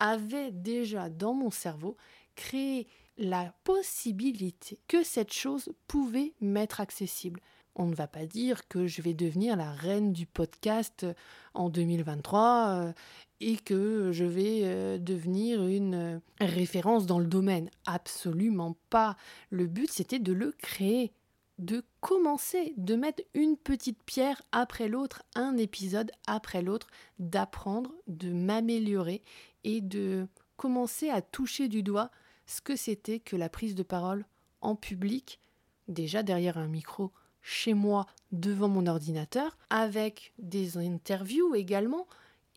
avait 0.00 0.50
déjà 0.50 1.08
dans 1.08 1.34
mon 1.34 1.52
cerveau 1.52 1.96
créé 2.34 2.88
la 3.18 3.52
possibilité 3.64 4.78
que 4.88 5.02
cette 5.02 5.32
chose 5.32 5.70
pouvait 5.86 6.34
m'être 6.40 6.80
accessible. 6.80 7.40
On 7.74 7.86
ne 7.86 7.94
va 7.94 8.06
pas 8.06 8.24
dire 8.24 8.68
que 8.68 8.86
je 8.86 9.02
vais 9.02 9.12
devenir 9.12 9.54
la 9.56 9.70
reine 9.70 10.12
du 10.12 10.26
podcast 10.26 11.06
en 11.52 11.68
2023 11.68 12.68
euh, 12.68 12.92
et 13.40 13.56
que 13.56 14.12
je 14.12 14.24
vais 14.24 14.60
euh, 14.64 14.98
devenir 14.98 15.66
une 15.66 16.22
référence 16.40 17.04
dans 17.04 17.18
le 17.18 17.26
domaine. 17.26 17.70
Absolument 17.84 18.76
pas. 18.88 19.16
Le 19.50 19.66
but, 19.66 19.90
c'était 19.90 20.18
de 20.18 20.32
le 20.32 20.52
créer, 20.52 21.12
de 21.58 21.84
commencer, 22.00 22.72
de 22.78 22.96
mettre 22.96 23.22
une 23.34 23.58
petite 23.58 24.02
pierre 24.04 24.40
après 24.52 24.88
l'autre, 24.88 25.22
un 25.34 25.58
épisode 25.58 26.10
après 26.26 26.62
l'autre, 26.62 26.88
d'apprendre, 27.18 27.92
de 28.06 28.30
m'améliorer 28.32 29.22
et 29.64 29.82
de 29.82 30.26
commencer 30.56 31.10
à 31.10 31.20
toucher 31.20 31.68
du 31.68 31.82
doigt 31.82 32.10
ce 32.46 32.60
que 32.60 32.76
c'était 32.76 33.20
que 33.20 33.36
la 33.36 33.48
prise 33.48 33.74
de 33.74 33.82
parole 33.82 34.24
en 34.60 34.76
public, 34.76 35.40
déjà 35.88 36.22
derrière 36.22 36.58
un 36.58 36.68
micro 36.68 37.12
chez 37.42 37.74
moi 37.74 38.06
devant 38.32 38.68
mon 38.68 38.86
ordinateur, 38.86 39.56
avec 39.70 40.32
des 40.38 40.78
interviews 40.78 41.54
également, 41.54 42.06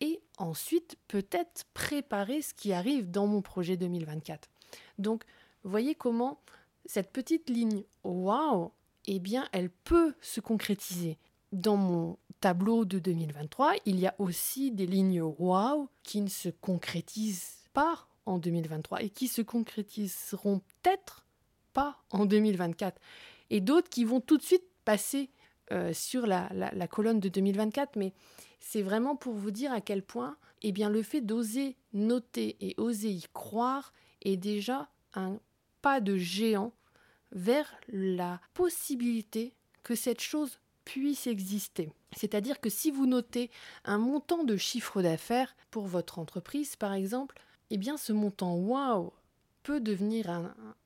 et 0.00 0.20
ensuite 0.38 0.96
peut-être 1.08 1.64
préparer 1.74 2.42
ce 2.42 2.54
qui 2.54 2.72
arrive 2.72 3.10
dans 3.10 3.26
mon 3.26 3.42
projet 3.42 3.76
2024. 3.76 4.48
Donc, 4.98 5.24
voyez 5.62 5.94
comment 5.94 6.40
cette 6.86 7.12
petite 7.12 7.48
ligne 7.50 7.84
waouh, 8.02 8.72
eh 9.06 9.18
bien, 9.18 9.48
elle 9.52 9.70
peut 9.70 10.14
se 10.20 10.40
concrétiser. 10.40 11.18
Dans 11.52 11.76
mon 11.76 12.16
tableau 12.40 12.84
de 12.84 12.98
2023, 12.98 13.74
il 13.84 13.98
y 13.98 14.06
a 14.06 14.14
aussi 14.18 14.70
des 14.70 14.86
lignes 14.86 15.22
waouh 15.22 15.88
qui 16.02 16.20
ne 16.20 16.28
se 16.28 16.48
concrétisent 16.48 17.64
pas 17.72 18.06
en 18.30 18.38
2023 18.38 19.02
et 19.02 19.10
qui 19.10 19.28
se 19.28 19.42
concrétiseront 19.42 20.60
peut-être 20.82 21.26
pas 21.72 21.98
en 22.10 22.26
2024. 22.26 23.00
Et 23.50 23.60
d'autres 23.60 23.88
qui 23.88 24.04
vont 24.04 24.20
tout 24.20 24.38
de 24.38 24.42
suite 24.42 24.64
passer 24.84 25.30
euh, 25.72 25.92
sur 25.92 26.26
la, 26.26 26.48
la, 26.52 26.88
colonne 26.88 27.20
de 27.20 27.28
2024. 27.28 27.96
Mais 27.96 28.12
c'est 28.58 28.82
vraiment 28.82 29.16
pour 29.16 29.34
vous 29.34 29.50
dire 29.50 29.72
à 29.72 29.80
quel 29.80 30.02
point 30.02 30.36
eh 30.62 30.72
bien, 30.72 30.90
le 30.90 31.02
fait 31.02 31.20
d'oser 31.20 31.76
noter 31.92 32.56
et 32.60 32.74
oser 32.76 33.10
y 33.10 33.24
croire 33.32 33.92
est 34.22 34.36
déjà 34.36 34.90
un 35.14 35.38
pas 35.80 36.00
de 36.00 36.16
géant 36.16 36.72
vers 37.32 37.74
la 37.88 38.40
possibilité 38.54 39.54
que 39.82 39.94
cette 39.94 40.20
chose 40.20 40.58
puisse 40.84 41.26
exister. 41.26 41.90
C'est-à-dire 42.16 42.60
que 42.60 42.68
si 42.68 42.90
vous 42.90 43.06
notez 43.06 43.50
un 43.84 43.98
montant 43.98 44.44
de 44.44 44.56
chiffre 44.56 45.02
d'affaires 45.02 45.56
pour 45.70 45.86
votre 45.86 46.18
entreprise, 46.18 46.76
par 46.76 46.92
exemple, 46.92 47.40
eh 47.70 47.78
bien 47.78 47.96
ce 47.96 48.12
montant 48.12 48.54
waouh 48.54 49.12
peut 49.62 49.80
devenir 49.80 50.30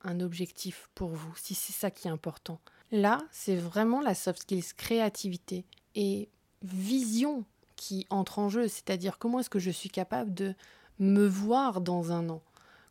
un, 0.03 0.19
objectif 0.19 0.89
pour 0.95 1.09
vous, 1.09 1.33
si 1.37 1.55
c'est 1.55 1.73
ça 1.73 1.91
qui 1.91 2.07
est 2.07 2.11
important. 2.11 2.59
Là, 2.91 3.23
c'est 3.31 3.55
vraiment 3.55 4.01
la 4.01 4.13
soft 4.13 4.41
skills 4.41 4.73
créativité 4.77 5.65
et 5.95 6.29
vision 6.61 7.45
qui 7.75 8.05
entre 8.09 8.39
en 8.39 8.49
jeu, 8.49 8.67
c'est-à-dire 8.67 9.17
comment 9.17 9.39
est-ce 9.39 9.49
que 9.49 9.59
je 9.59 9.71
suis 9.71 9.89
capable 9.89 10.33
de 10.33 10.53
me 10.99 11.25
voir 11.25 11.81
dans 11.81 12.11
un 12.11 12.29
an, 12.29 12.41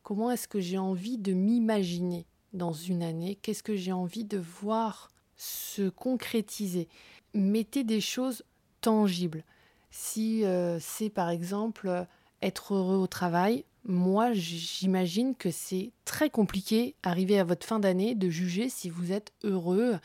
comment 0.03 0.31
est-ce 0.31 0.49
que 0.49 0.61
j'ai 0.61 0.79
envie 0.79 1.19
de 1.19 1.33
m'imaginer 1.33 2.27
dans 2.53 2.73
une 2.73 3.03
année, 3.03 3.37
qu'est-ce 3.37 3.63
que 3.63 3.77
j'ai 3.77 3.93
envie 3.93 4.25
de 4.25 4.39
voir 4.39 5.11
se 5.37 5.89
concrétiser? 5.89 6.89
Mettez 7.35 7.85
des 7.85 8.01
choses 8.01 8.45
tangibles. 8.81 9.45
Si 9.91 10.45
euh, 10.45 10.79
c'est 10.81 11.11
par 11.11 11.31
exemple 11.31 12.07
être 12.43 12.75
heureux 12.75 12.97
au 12.97 13.07
travail, 13.07 13.65
moi, 13.87 14.33
j'imagine 14.33 15.35
que 15.35 15.51
c'est 15.51 15.93
très 16.05 16.31
compliqué, 16.31 16.95
arrivé 17.03 17.39
à 17.39 17.45
votre 17.45 17.67
fin 17.67 17.79
d'année, 17.79 18.15
de 18.15 18.31
juger 18.31 18.69
si 18.69 18.89
vous 18.89 19.13
êtes 19.13 19.33
heureux 19.43 19.99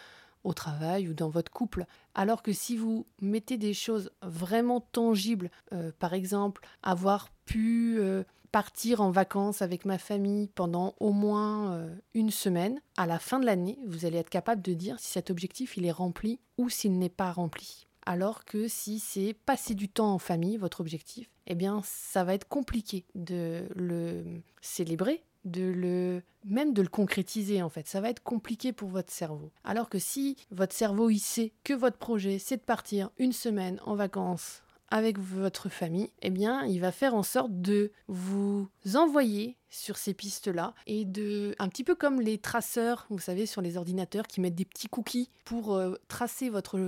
au 0.44 0.54
travail 0.54 1.08
ou 1.08 1.14
dans 1.14 1.30
votre 1.30 1.52
couple. 1.52 1.86
Alors 2.14 2.42
que 2.42 2.54
si 2.54 2.76
vous 2.78 3.06
mettez 3.22 3.58
des 3.58 3.74
choses 3.74 4.12
vraiment 4.22 4.82
tangibles, 4.82 5.50
euh, 5.74 5.92
par 6.00 6.14
exemple, 6.14 6.66
avoir 6.84 7.30
pu 7.46 7.98
euh, 8.00 8.24
partir 8.52 9.02
en 9.02 9.12
vacances 9.12 9.62
avec 9.62 9.86
ma 9.86 9.98
famille 9.98 10.48
pendant 10.48 10.96
au 11.00 11.12
moins 11.12 11.74
euh, 11.74 11.96
une 12.14 12.32
semaine, 12.32 12.82
à 12.98 13.06
la 13.06 13.20
fin 13.20 13.40
de 13.40 13.46
l'année, 13.46 13.80
vous 13.86 14.06
allez 14.06 14.18
être 14.18 14.30
capable 14.30 14.62
de 14.62 14.74
dire 14.74 15.00
si 15.00 15.12
cet 15.12 15.30
objectif 15.30 15.78
il 15.78 15.86
est 15.86 15.92
rempli 15.92 16.40
ou 16.58 16.70
s'il 16.70 16.98
n'est 16.98 17.10
pas 17.10 17.32
rempli 17.32 17.89
alors 18.10 18.44
que 18.44 18.68
si 18.68 18.98
c'est 18.98 19.36
passer 19.46 19.76
du 19.76 19.88
temps 19.88 20.16
en 20.16 20.18
famille, 20.18 20.58
votre 20.58 20.82
objectif, 20.82 21.30
eh 21.46 21.54
bien 21.54 21.82
ça 21.84 22.24
va 22.24 22.34
être 22.34 22.48
compliqué 22.48 23.06
de 23.14 23.68
le 23.76 24.24
célébrer, 24.62 25.24
de 25.46 25.62
le 25.62 26.24
même 26.44 26.74
de 26.74 26.82
le 26.82 26.88
concrétiser 26.88 27.62
en 27.62 27.70
fait. 27.70 27.88
Ça 27.88 28.02
va 28.02 28.10
être 28.10 28.24
compliqué 28.24 28.74
pour 28.74 28.90
votre 28.90 29.12
cerveau. 29.12 29.52
Alors 29.64 29.90
que 29.90 30.00
si 30.00 30.38
votre 30.50 30.74
cerveau 30.74 31.12
il 31.12 31.20
sait 31.20 31.54
que 31.64 31.76
votre 31.76 31.98
projet 31.98 32.40
c'est 32.40 32.58
de 32.58 32.64
partir 32.64 33.12
une 33.20 33.32
semaine 33.32 33.80
en 33.86 33.94
vacances 33.94 34.64
avec 34.90 35.20
votre 35.20 35.70
famille, 35.70 36.10
eh 36.24 36.32
bien, 36.32 36.66
il 36.66 36.80
va 36.80 36.92
faire 36.92 37.14
en 37.14 37.22
sorte 37.22 37.62
de 37.62 37.92
vous 38.08 38.68
envoyer 38.96 39.56
sur 39.70 39.98
ces 39.98 40.16
pistes-là 40.16 40.74
et 40.88 41.06
de, 41.06 41.54
un 41.60 41.70
petit 41.70 41.84
peu 41.84 41.94
comme 41.94 42.22
les 42.22 42.40
traceurs, 42.40 43.06
vous 43.12 43.20
savez, 43.20 43.46
sur 43.46 43.62
les 43.62 43.78
ordinateurs 43.78 44.26
qui 44.26 44.42
mettent 44.42 44.56
des 44.56 44.66
petits 44.66 44.88
cookies 44.88 45.30
pour 45.46 45.76
euh, 45.76 45.94
tracer 46.08 46.50
votre, 46.50 46.80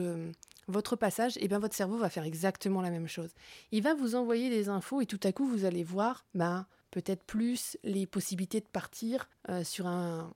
votre 0.68 0.96
passage, 0.96 1.38
et 1.38 1.41
eh 1.44 1.48
bien 1.48 1.60
votre 1.60 1.75
cerveau 1.75 1.98
va 1.98 2.10
faire 2.10 2.24
exactement 2.24 2.82
la 2.82 2.89
même 2.89 3.08
chose. 3.08 3.32
Il 3.72 3.84
va 3.84 3.94
vous 3.94 4.15
envoyer 4.15 4.50
des 4.50 4.70
infos 4.70 5.01
et 5.01 5.06
tout 5.06 5.20
à 5.24 5.32
coup 5.32 5.46
vous 5.46 5.65
allez 5.65 5.84
voir 5.84 6.25
ben, 6.34 6.65
peut-être 6.91 7.24
plus 7.24 7.77
les 7.84 8.06
possibilités 8.06 8.60
de 8.60 8.68
partir 8.68 9.30
euh, 9.50 9.63
sur 9.63 9.88
un, 9.88 10.34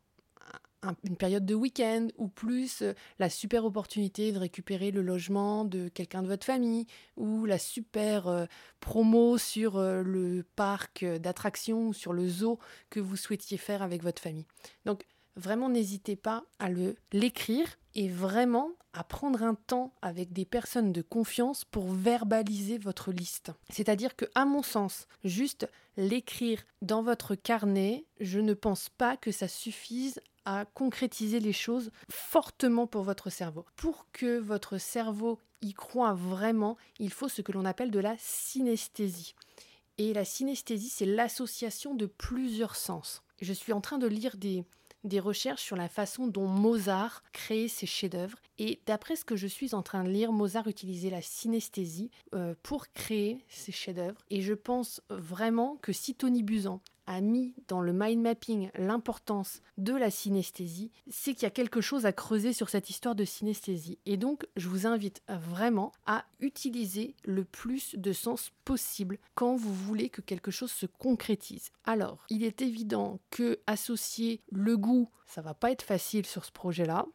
une 1.04 1.16
période 1.16 1.46
de 1.46 1.56
week-end 1.56 2.08
ou 2.18 2.28
plus 2.28 2.82
euh, 2.82 2.94
la 3.20 3.30
super 3.30 3.66
opportunité 3.66 4.32
de 4.32 4.40
récupérer 4.40 4.92
le 4.92 5.02
logement 5.02 5.66
de 5.66 5.90
quelqu'un 5.90 6.22
de 6.22 6.28
votre 6.28 6.46
famille 6.46 6.88
ou 7.18 7.46
la 7.46 7.58
super 7.58 8.28
euh, 8.28 8.46
promo 8.80 9.38
sur 9.38 9.80
le 9.80 10.44
parc 10.56 11.06
d'attractions 11.06 11.88
ou 11.88 11.94
sur 11.94 12.14
le 12.14 12.28
zoo 12.28 12.60
que 12.90 13.00
vous 13.00 13.18
souhaitiez 13.18 13.58
faire 13.58 13.82
avec 13.82 14.04
votre 14.04 14.22
famille. 14.22 14.48
Donc 14.86 15.06
vraiment 15.36 15.70
n'hésitez 15.70 16.16
pas 16.16 16.46
à 16.60 16.70
le 16.70 16.96
l'écrire 17.12 17.68
et 17.96 18.10
vraiment 18.10 18.72
à 18.94 19.04
prendre 19.04 19.44
un 19.44 19.56
temps 19.56 19.94
avec 20.02 20.32
des 20.32 20.46
personnes 20.46 20.92
de 20.92 21.02
confiance 21.02 21.66
pour 21.66 21.92
verbaliser 21.92 22.78
votre 22.78 23.12
liste. 23.12 23.52
C'est-à-dire 23.70 24.16
que 24.16 24.26
à 24.36 24.46
mon 24.46 24.64
sens, 24.64 25.08
juste 25.24 25.68
l'écrire 25.98 26.64
dans 26.82 27.02
votre 27.02 27.36
carnet, 27.36 28.06
je 28.20 28.40
ne 28.40 28.54
pense 28.54 28.90
pas 28.90 29.18
que 29.18 29.32
ça 29.32 29.48
suffise 29.48 30.22
à 30.46 30.66
concrétiser 30.66 31.40
les 31.40 31.54
choses 31.54 31.92
fortement 32.10 32.88
pour 32.88 33.04
votre 33.04 33.30
cerveau. 33.30 33.66
Pour 33.76 34.08
que 34.14 34.38
votre 34.38 34.78
cerveau 34.78 35.40
y 35.62 35.74
croit 35.74 36.14
vraiment, 36.14 36.78
il 37.00 37.12
faut 37.12 37.30
ce 37.30 37.42
que 37.42 37.52
l'on 37.52 37.66
appelle 37.66 37.92
de 37.92 38.00
la 38.00 38.16
synesthésie. 38.20 39.34
Et 39.98 40.14
la 40.14 40.26
synesthésie, 40.26 40.90
c'est 40.90 41.06
l'association 41.06 41.96
de 41.96 42.06
plusieurs 42.06 42.76
sens. 42.76 43.24
Je 43.42 43.54
suis 43.54 43.74
en 43.74 43.82
train 43.82 43.98
de 43.98 44.08
lire 44.08 44.38
des, 44.38 44.64
des 45.06 45.20
recherches 45.20 45.62
sur 45.62 45.76
la 45.76 45.88
façon 45.88 46.28
dont 46.28 46.48
Mozart 46.48 47.24
créait 47.32 47.68
ses 47.68 47.86
chefs-d'œuvre. 47.86 48.38
Et 48.58 48.80
d'après 48.86 49.16
ce 49.16 49.26
que 49.26 49.36
je 49.36 49.48
suis 49.48 49.74
en 49.74 49.82
train 49.82 50.04
de 50.04 50.10
lire, 50.10 50.32
Mozart 50.32 50.68
utilisait 50.68 51.10
la 51.10 51.22
synesthésie 51.22 52.12
euh, 52.34 52.56
pour 52.64 52.92
créer 52.94 53.40
ses 53.48 53.72
chefs-d'œuvre. 53.72 54.22
Et 54.30 54.42
je 54.42 54.54
pense 54.54 55.02
vraiment 55.10 55.78
que 55.82 55.94
si 55.94 56.16
Tony 56.16 56.44
Buzan 56.44 56.82
a 57.08 57.22
mis 57.22 57.56
dans 57.68 57.82
le 57.82 57.94
mind 57.94 58.22
mapping 58.22 58.70
l'importance 58.76 59.62
de 59.78 59.94
la 59.94 60.12
synesthésie, 60.12 60.92
c'est 61.10 61.34
qu'il 61.34 61.44
y 61.44 61.48
a 61.48 61.52
quelque 61.52 61.82
chose 61.82 62.06
à 62.06 62.14
creuser 62.14 62.54
sur 62.54 62.70
cette 62.70 62.90
histoire 62.90 63.16
de 63.16 63.26
synesthésie. 63.26 64.00
Et 64.06 64.18
donc, 64.18 64.48
je 64.56 64.70
vous 64.70 64.88
invite 64.88 65.22
vraiment 65.28 65.92
à 66.06 66.26
utiliser 66.40 67.16
le 67.24 67.46
plus 67.46 67.96
de 67.96 68.14
sens 68.14 68.52
possible 68.64 69.20
quand 69.34 69.56
vous 69.56 69.74
voulez 69.74 70.10
que 70.10 70.22
quelque 70.22 70.52
chose 70.52 70.72
se 70.72 70.86
concrétise. 70.86 71.72
Alors, 71.86 72.26
il 72.30 72.44
est 72.44 72.62
évident 72.62 73.20
que 73.30 73.60
associer 73.68 74.42
le 74.52 74.78
goût, 74.78 75.10
ça 75.26 75.42
va 75.42 75.54
pas 75.54 75.72
être 75.72 75.84
facile 75.84 76.26
sur 76.26 76.46
ce 76.46 76.52
projet-là 76.52 77.06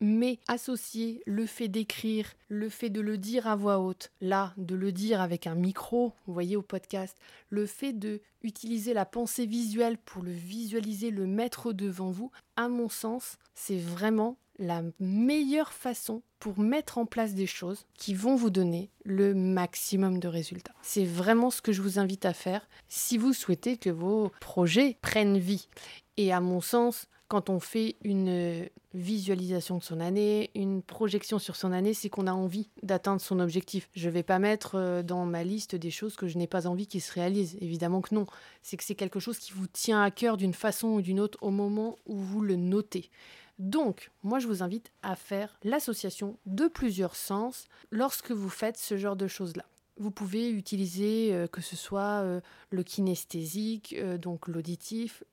mais 0.00 0.38
associer 0.48 1.22
le 1.26 1.46
fait 1.46 1.68
d'écrire, 1.68 2.32
le 2.48 2.68
fait 2.68 2.90
de 2.90 3.00
le 3.00 3.18
dire 3.18 3.46
à 3.46 3.56
voix 3.56 3.78
haute, 3.78 4.10
là, 4.20 4.54
de 4.56 4.74
le 4.74 4.92
dire 4.92 5.20
avec 5.20 5.46
un 5.46 5.54
micro, 5.54 6.12
vous 6.26 6.32
voyez 6.32 6.56
au 6.56 6.62
podcast, 6.62 7.16
le 7.50 7.66
fait 7.66 7.92
de 7.92 8.20
utiliser 8.42 8.94
la 8.94 9.04
pensée 9.04 9.46
visuelle 9.46 9.98
pour 9.98 10.22
le 10.22 10.32
visualiser, 10.32 11.10
le 11.10 11.26
mettre 11.26 11.72
devant 11.72 12.10
vous, 12.10 12.30
à 12.56 12.68
mon 12.68 12.88
sens, 12.88 13.38
c'est 13.54 13.78
vraiment 13.78 14.36
la 14.58 14.82
meilleure 14.98 15.72
façon 15.72 16.22
pour 16.40 16.58
mettre 16.58 16.98
en 16.98 17.06
place 17.06 17.34
des 17.34 17.46
choses 17.46 17.86
qui 17.94 18.14
vont 18.14 18.34
vous 18.34 18.50
donner 18.50 18.90
le 19.04 19.34
maximum 19.34 20.18
de 20.18 20.28
résultats. 20.28 20.74
C'est 20.82 21.04
vraiment 21.04 21.50
ce 21.50 21.62
que 21.62 21.72
je 21.72 21.82
vous 21.82 21.98
invite 21.98 22.24
à 22.24 22.32
faire 22.32 22.68
si 22.88 23.18
vous 23.18 23.32
souhaitez 23.32 23.76
que 23.76 23.90
vos 23.90 24.32
projets 24.40 24.96
prennent 25.00 25.38
vie. 25.38 25.68
Et 26.16 26.32
à 26.32 26.40
mon 26.40 26.60
sens, 26.60 27.06
quand 27.28 27.50
on 27.50 27.60
fait 27.60 27.96
une 28.02 28.68
visualisation 28.94 29.78
de 29.78 29.82
son 29.82 30.00
année, 30.00 30.50
une 30.54 30.82
projection 30.82 31.38
sur 31.38 31.56
son 31.56 31.72
année, 31.72 31.92
c'est 31.92 32.08
qu'on 32.08 32.26
a 32.26 32.32
envie 32.32 32.70
d'atteindre 32.82 33.20
son 33.20 33.38
objectif. 33.38 33.90
Je 33.94 34.08
ne 34.08 34.14
vais 34.14 34.22
pas 34.22 34.38
mettre 34.38 34.76
euh, 34.76 35.02
dans 35.02 35.26
ma 35.26 35.44
liste 35.44 35.76
des 35.76 35.90
choses 35.90 36.16
que 36.16 36.26
je 36.26 36.38
n'ai 36.38 36.46
pas 36.46 36.66
envie 36.66 36.86
qu'ils 36.86 37.02
se 37.02 37.12
réalisent. 37.12 37.58
Évidemment 37.60 38.00
que 38.00 38.14
non. 38.14 38.26
C'est 38.62 38.78
que 38.78 38.84
c'est 38.84 38.94
quelque 38.94 39.20
chose 39.20 39.38
qui 39.38 39.52
vous 39.52 39.66
tient 39.66 40.02
à 40.02 40.10
cœur 40.10 40.38
d'une 40.38 40.54
façon 40.54 40.88
ou 40.88 41.02
d'une 41.02 41.20
autre 41.20 41.38
au 41.42 41.50
moment 41.50 41.96
où 42.06 42.16
vous 42.16 42.40
le 42.40 42.56
notez. 42.56 43.10
Donc, 43.58 44.10
moi, 44.22 44.38
je 44.38 44.46
vous 44.46 44.62
invite 44.62 44.90
à 45.02 45.16
faire 45.16 45.58
l'association 45.64 46.38
de 46.46 46.66
plusieurs 46.66 47.16
sens 47.16 47.68
lorsque 47.90 48.30
vous 48.30 48.48
faites 48.48 48.78
ce 48.78 48.96
genre 48.96 49.16
de 49.16 49.26
choses-là. 49.26 49.64
Vous 49.98 50.12
pouvez 50.12 50.48
utiliser 50.50 51.34
euh, 51.34 51.48
que 51.48 51.60
ce 51.60 51.74
soit 51.74 52.22
euh, 52.22 52.40
le 52.70 52.84
kinesthésique, 52.84 53.96
euh, 53.98 54.16
donc 54.16 54.46
l'auditif. 54.46 55.24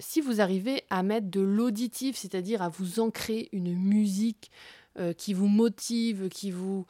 si 0.00 0.20
vous 0.20 0.40
arrivez 0.40 0.84
à 0.90 1.02
mettre 1.02 1.30
de 1.30 1.40
l'auditif, 1.40 2.16
c'est-à-dire 2.16 2.62
à 2.62 2.68
vous 2.68 3.00
ancrer 3.00 3.48
une 3.52 3.74
musique 3.74 4.50
qui 5.18 5.34
vous 5.34 5.48
motive, 5.48 6.30
qui 6.30 6.50
vous 6.50 6.86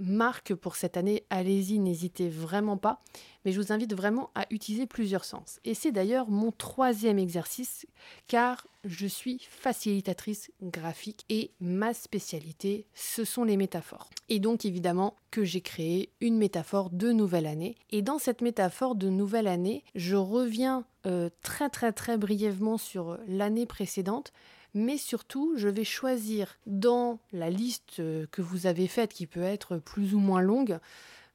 marque 0.00 0.54
pour 0.54 0.76
cette 0.76 0.96
année, 0.96 1.24
allez-y, 1.30 1.78
n'hésitez 1.78 2.28
vraiment 2.28 2.76
pas. 2.76 3.02
Mais 3.44 3.52
je 3.52 3.60
vous 3.60 3.72
invite 3.72 3.94
vraiment 3.94 4.30
à 4.34 4.46
utiliser 4.50 4.86
plusieurs 4.86 5.24
sens. 5.24 5.58
Et 5.64 5.74
c'est 5.74 5.92
d'ailleurs 5.92 6.28
mon 6.28 6.52
troisième 6.52 7.18
exercice, 7.18 7.86
car 8.28 8.66
je 8.84 9.06
suis 9.06 9.40
facilitatrice 9.48 10.50
graphique 10.62 11.24
et 11.28 11.52
ma 11.60 11.94
spécialité, 11.94 12.86
ce 12.94 13.24
sont 13.24 13.44
les 13.44 13.56
métaphores. 13.56 14.10
Et 14.28 14.38
donc 14.38 14.64
évidemment 14.64 15.16
que 15.30 15.44
j'ai 15.44 15.60
créé 15.60 16.10
une 16.20 16.36
métaphore 16.36 16.90
de 16.90 17.12
nouvelle 17.12 17.46
année. 17.46 17.76
Et 17.90 18.02
dans 18.02 18.18
cette 18.18 18.40
métaphore 18.40 18.94
de 18.94 19.08
nouvelle 19.08 19.48
année, 19.48 19.84
je 19.94 20.16
reviens 20.16 20.84
euh, 21.06 21.30
très 21.42 21.68
très 21.68 21.92
très 21.92 22.16
brièvement 22.16 22.78
sur 22.78 23.18
l'année 23.26 23.66
précédente 23.66 24.32
mais 24.74 24.96
surtout, 24.96 25.54
je 25.56 25.68
vais 25.68 25.84
choisir 25.84 26.58
dans 26.66 27.18
la 27.32 27.50
liste 27.50 28.00
euh, 28.00 28.26
que 28.30 28.42
vous 28.42 28.66
avez 28.66 28.88
faite, 28.88 29.12
qui 29.12 29.26
peut 29.26 29.42
être 29.42 29.76
plus 29.76 30.14
ou 30.14 30.18
moins 30.18 30.40
longue, 30.40 30.78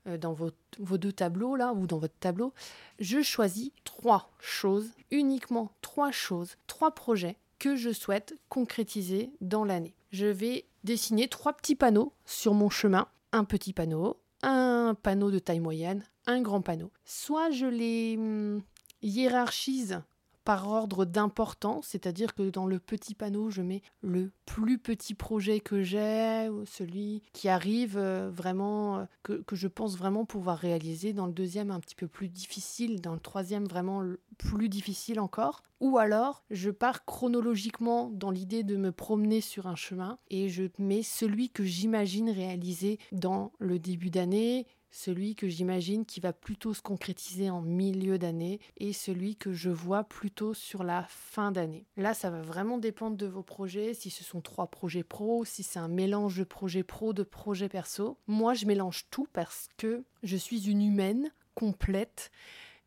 euh, 0.07 0.17
dans 0.17 0.33
vos, 0.33 0.51
deux 0.97 1.11
tableaux 1.11 1.55
là, 1.55 1.73
ou 1.73 1.87
dans 1.87 1.97
votre 1.97 2.17
tableau, 2.19 2.53
je 2.99 3.21
choisis 3.21 3.71
trois 3.83 4.31
choses, 4.39 4.89
uniquement 5.11 5.71
trois 5.81 6.11
choses, 6.11 6.55
trois 6.67 6.91
projets 6.91 7.37
que 7.59 7.75
je 7.75 7.91
souhaite 7.91 8.35
concrétiser 8.49 9.31
dans 9.41 9.65
l'année. 9.65 9.95
Je 10.11 10.27
vais 10.27 10.65
dessiner 10.83 11.27
trois 11.27 11.53
petits 11.53 11.75
panneaux 11.75 12.13
sur 12.25 12.53
mon 12.53 12.69
chemin. 12.69 13.07
Un 13.33 13.43
petit 13.43 13.73
panneau, 13.73 14.17
un 14.41 14.95
panneau 15.01 15.31
de 15.31 15.39
taille 15.39 15.59
moyenne, 15.59 16.03
un 16.27 16.41
grand 16.41 16.61
panneau. 16.61 16.91
Soit 17.03 17.51
je 17.51 17.65
les 17.65 18.15
hum, 18.17 18.61
hiérarchise 19.01 20.01
par 20.47 20.69
ordre 20.69 21.03
d'importance, 21.03 21.87
c'est-à-dire 21.87 22.33
que 22.33 22.49
dans 22.49 22.67
le 22.67 22.79
petit 22.79 23.15
panneau, 23.15 23.49
je 23.49 23.61
mets 23.61 23.81
le 23.99 24.31
plus 24.45 24.77
petit 24.77 25.13
projet 25.13 25.59
que 25.59 25.83
j'ai, 25.83 26.49
celui 26.63 27.21
qui 27.33 27.49
arrive 27.49 27.97
euh, 27.97 28.29
vraiment, 28.31 28.99
euh, 28.99 29.05
que, 29.23 29.33
que, 29.33 29.57
je 29.57 29.67
pense 29.67 29.97
vraiment 29.97 30.23
pouvoir 30.23 30.57
réaliser, 30.57 31.11
dans 31.11 31.25
le 31.25 31.33
deuxième 31.33 31.69
un 31.69 31.81
petit 31.81 31.95
peu 31.95 32.07
plus 32.07 32.29
difficile, 32.29 33.01
dans 33.01 33.13
le 33.13 33.19
troisième 33.19 33.65
vraiment 33.65 34.01
plus 34.37 34.69
difficile 34.69 35.19
encore. 35.19 35.63
Ou 35.79 35.97
alors, 35.97 36.43
je 36.49 36.71
pars 36.71 37.05
chronologiquement 37.05 38.09
dans 38.09 38.31
l'idée 38.31 38.63
de 38.63 38.77
me 38.77 38.91
promener 38.91 39.41
sur 39.41 39.67
un 39.67 39.75
chemin 39.75 40.17
et 40.29 40.49
je 40.49 40.63
mets 40.79 41.03
celui 41.03 41.49
que 41.49 41.63
j'imagine 41.63 42.29
réaliser 42.29 42.99
dans 43.11 43.51
le 43.59 43.77
début 43.77 44.09
d'année, 44.09 44.65
celui 44.97 45.35
que 45.35 45.47
j'imagine 45.47 46.05
qui 46.05 46.19
va 46.19 46.33
plutôt 46.33 46.73
se 46.73 46.81
concrétiser 46.81 47.51
en 47.51 47.61
milieu 47.61 48.17
d'année 48.17 48.59
et 48.77 48.93
celui 48.93 49.35
que 49.35 49.53
je 49.53 49.69
vois 49.69 50.03
plutôt 50.03 50.55
sur 50.55 50.83
la 50.83 51.05
fin 51.07 51.51
d'année. 51.51 51.85
Là, 51.97 52.15
ça 52.15 52.31
va 52.31 52.41
vraiment 52.41 52.79
dépendre 52.79 53.15
de 53.15 53.27
vos 53.27 53.43
projets, 53.43 53.93
si 53.93 54.09
ce 54.09 54.23
sont 54.23 54.41
trois 54.41 54.67
projets 54.67 55.03
pro, 55.03 55.45
si 55.45 55.61
c'est 55.61 55.77
un 55.77 55.87
mélange 55.87 56.39
de 56.39 56.43
projets 56.43 56.83
pro, 56.83 57.13
de 57.13 57.21
projets 57.21 57.69
perso. 57.69 58.17
Moi, 58.25 58.55
je 58.55 58.65
mélange 58.65 59.05
tout 59.11 59.27
parce 59.33 59.69
que 59.77 60.03
je 60.23 60.35
suis 60.35 60.67
une 60.67 60.81
humaine 60.81 61.31
complète 61.53 62.31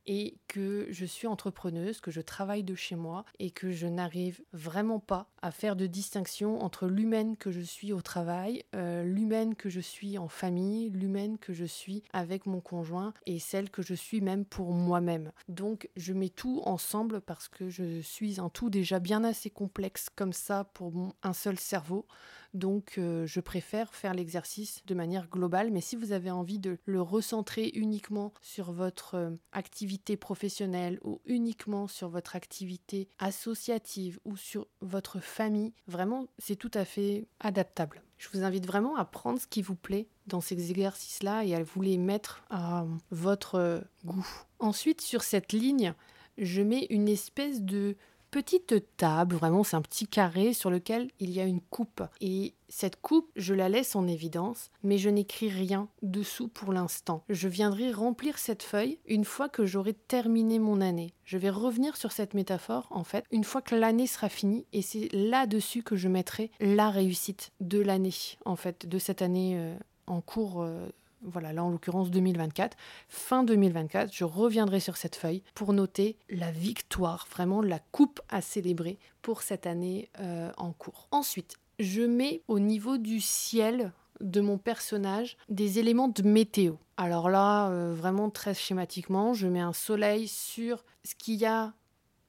et 0.06 0.38
que 0.48 0.86
je 0.90 1.04
suis 1.04 1.26
entrepreneuse, 1.26 2.00
que 2.00 2.10
je 2.10 2.20
travaille 2.20 2.64
de 2.64 2.74
chez 2.74 2.96
moi 2.96 3.24
et 3.38 3.50
que 3.50 3.70
je 3.70 3.86
n'arrive 3.86 4.42
vraiment 4.52 5.00
pas 5.00 5.30
à 5.42 5.50
faire 5.50 5.76
de 5.76 5.86
distinction 5.86 6.62
entre 6.62 6.86
l'humaine 6.86 7.36
que 7.36 7.50
je 7.50 7.60
suis 7.60 7.92
au 7.92 8.00
travail, 8.00 8.64
euh, 8.74 9.02
l'humaine 9.04 9.54
que 9.54 9.68
je 9.68 9.80
suis 9.80 10.18
en 10.18 10.28
famille, 10.28 10.90
l'humaine 10.90 11.38
que 11.38 11.52
je 11.52 11.64
suis 11.64 12.02
avec 12.12 12.46
mon 12.46 12.60
conjoint 12.60 13.14
et 13.26 13.38
celle 13.38 13.70
que 13.70 13.82
je 13.82 13.94
suis 13.94 14.20
même 14.20 14.44
pour 14.44 14.72
moi-même. 14.72 15.32
Donc 15.48 15.88
je 15.96 16.12
mets 16.12 16.28
tout 16.28 16.62
ensemble 16.64 17.20
parce 17.20 17.48
que 17.48 17.68
je 17.68 18.00
suis 18.00 18.40
un 18.40 18.48
tout 18.48 18.70
déjà 18.70 18.98
bien 18.98 19.24
assez 19.24 19.50
complexe 19.50 20.08
comme 20.14 20.32
ça 20.32 20.64
pour 20.64 20.92
un 21.22 21.32
seul 21.32 21.58
cerveau. 21.58 22.06
Donc 22.54 22.94
euh, 22.98 23.26
je 23.26 23.40
préfère 23.40 23.94
faire 23.94 24.14
l'exercice 24.14 24.82
de 24.86 24.94
manière 24.94 25.28
globale, 25.28 25.70
mais 25.70 25.80
si 25.80 25.96
vous 25.96 26.12
avez 26.12 26.30
envie 26.30 26.58
de 26.58 26.78
le 26.84 27.00
recentrer 27.00 27.70
uniquement 27.74 28.32
sur 28.40 28.72
votre 28.72 29.14
euh, 29.14 29.30
activité 29.52 30.16
professionnelle 30.16 30.98
ou 31.04 31.20
uniquement 31.26 31.86
sur 31.86 32.08
votre 32.08 32.34
activité 32.34 33.08
associative 33.18 34.18
ou 34.24 34.36
sur 34.36 34.66
votre 34.80 35.20
famille, 35.20 35.72
vraiment 35.86 36.26
c'est 36.38 36.56
tout 36.56 36.70
à 36.74 36.84
fait 36.84 37.28
adaptable. 37.38 38.02
Je 38.18 38.28
vous 38.32 38.42
invite 38.42 38.66
vraiment 38.66 38.96
à 38.96 39.04
prendre 39.04 39.40
ce 39.40 39.46
qui 39.46 39.62
vous 39.62 39.76
plaît 39.76 40.08
dans 40.26 40.40
ces 40.40 40.70
exercices-là 40.70 41.44
et 41.44 41.54
à 41.54 41.62
vous 41.62 41.80
les 41.80 41.98
mettre 41.98 42.44
à 42.50 42.84
votre 43.10 43.54
euh, 43.54 43.80
goût. 44.04 44.28
Ensuite, 44.58 45.00
sur 45.00 45.22
cette 45.22 45.52
ligne, 45.52 45.94
je 46.36 46.62
mets 46.62 46.86
une 46.90 47.08
espèce 47.08 47.62
de 47.62 47.96
petite 48.30 48.96
table, 48.96 49.36
vraiment 49.36 49.64
c'est 49.64 49.76
un 49.76 49.82
petit 49.82 50.06
carré 50.06 50.52
sur 50.52 50.70
lequel 50.70 51.10
il 51.18 51.30
y 51.30 51.40
a 51.40 51.44
une 51.44 51.60
coupe. 51.60 52.02
Et 52.20 52.54
cette 52.68 53.00
coupe, 53.00 53.30
je 53.36 53.54
la 53.54 53.68
laisse 53.68 53.96
en 53.96 54.06
évidence, 54.06 54.70
mais 54.82 54.98
je 54.98 55.10
n'écris 55.10 55.48
rien 55.48 55.88
dessous 56.02 56.48
pour 56.48 56.72
l'instant. 56.72 57.24
Je 57.28 57.48
viendrai 57.48 57.92
remplir 57.92 58.38
cette 58.38 58.62
feuille 58.62 58.98
une 59.06 59.24
fois 59.24 59.48
que 59.48 59.66
j'aurai 59.66 59.94
terminé 59.94 60.58
mon 60.58 60.80
année. 60.80 61.12
Je 61.24 61.38
vais 61.38 61.50
revenir 61.50 61.96
sur 61.96 62.12
cette 62.12 62.34
métaphore, 62.34 62.86
en 62.90 63.04
fait, 63.04 63.24
une 63.30 63.44
fois 63.44 63.62
que 63.62 63.74
l'année 63.74 64.06
sera 64.06 64.28
finie, 64.28 64.66
et 64.72 64.82
c'est 64.82 65.08
là-dessus 65.12 65.82
que 65.82 65.96
je 65.96 66.08
mettrai 66.08 66.50
la 66.60 66.90
réussite 66.90 67.52
de 67.60 67.80
l'année, 67.80 68.14
en 68.44 68.56
fait, 68.56 68.86
de 68.86 68.98
cette 68.98 69.22
année 69.22 69.54
euh, 69.56 69.76
en 70.06 70.20
cours 70.20 70.62
euh, 70.62 70.88
voilà, 71.22 71.52
là 71.52 71.64
en 71.64 71.70
l'occurrence 71.70 72.10
2024, 72.10 72.76
fin 73.08 73.44
2024, 73.44 74.12
je 74.12 74.24
reviendrai 74.24 74.80
sur 74.80 74.96
cette 74.96 75.16
feuille 75.16 75.42
pour 75.54 75.72
noter 75.72 76.16
la 76.28 76.50
victoire, 76.50 77.26
vraiment 77.30 77.62
la 77.62 77.78
coupe 77.78 78.20
à 78.28 78.40
célébrer 78.40 78.98
pour 79.22 79.42
cette 79.42 79.66
année 79.66 80.08
euh, 80.20 80.50
en 80.56 80.72
cours. 80.72 81.08
Ensuite, 81.10 81.56
je 81.78 82.02
mets 82.02 82.42
au 82.48 82.58
niveau 82.58 82.98
du 82.98 83.20
ciel 83.20 83.92
de 84.20 84.40
mon 84.40 84.58
personnage 84.58 85.36
des 85.48 85.78
éléments 85.78 86.08
de 86.08 86.22
météo. 86.22 86.74
Alors 86.96 87.30
là, 87.30 87.70
euh, 87.70 87.94
vraiment 87.94 88.28
très 88.28 88.54
schématiquement, 88.54 89.32
je 89.32 89.46
mets 89.46 89.60
un 89.60 89.72
soleil 89.72 90.28
sur 90.28 90.84
ce 91.04 91.14
qu'il 91.14 91.36
y 91.36 91.46
a 91.46 91.72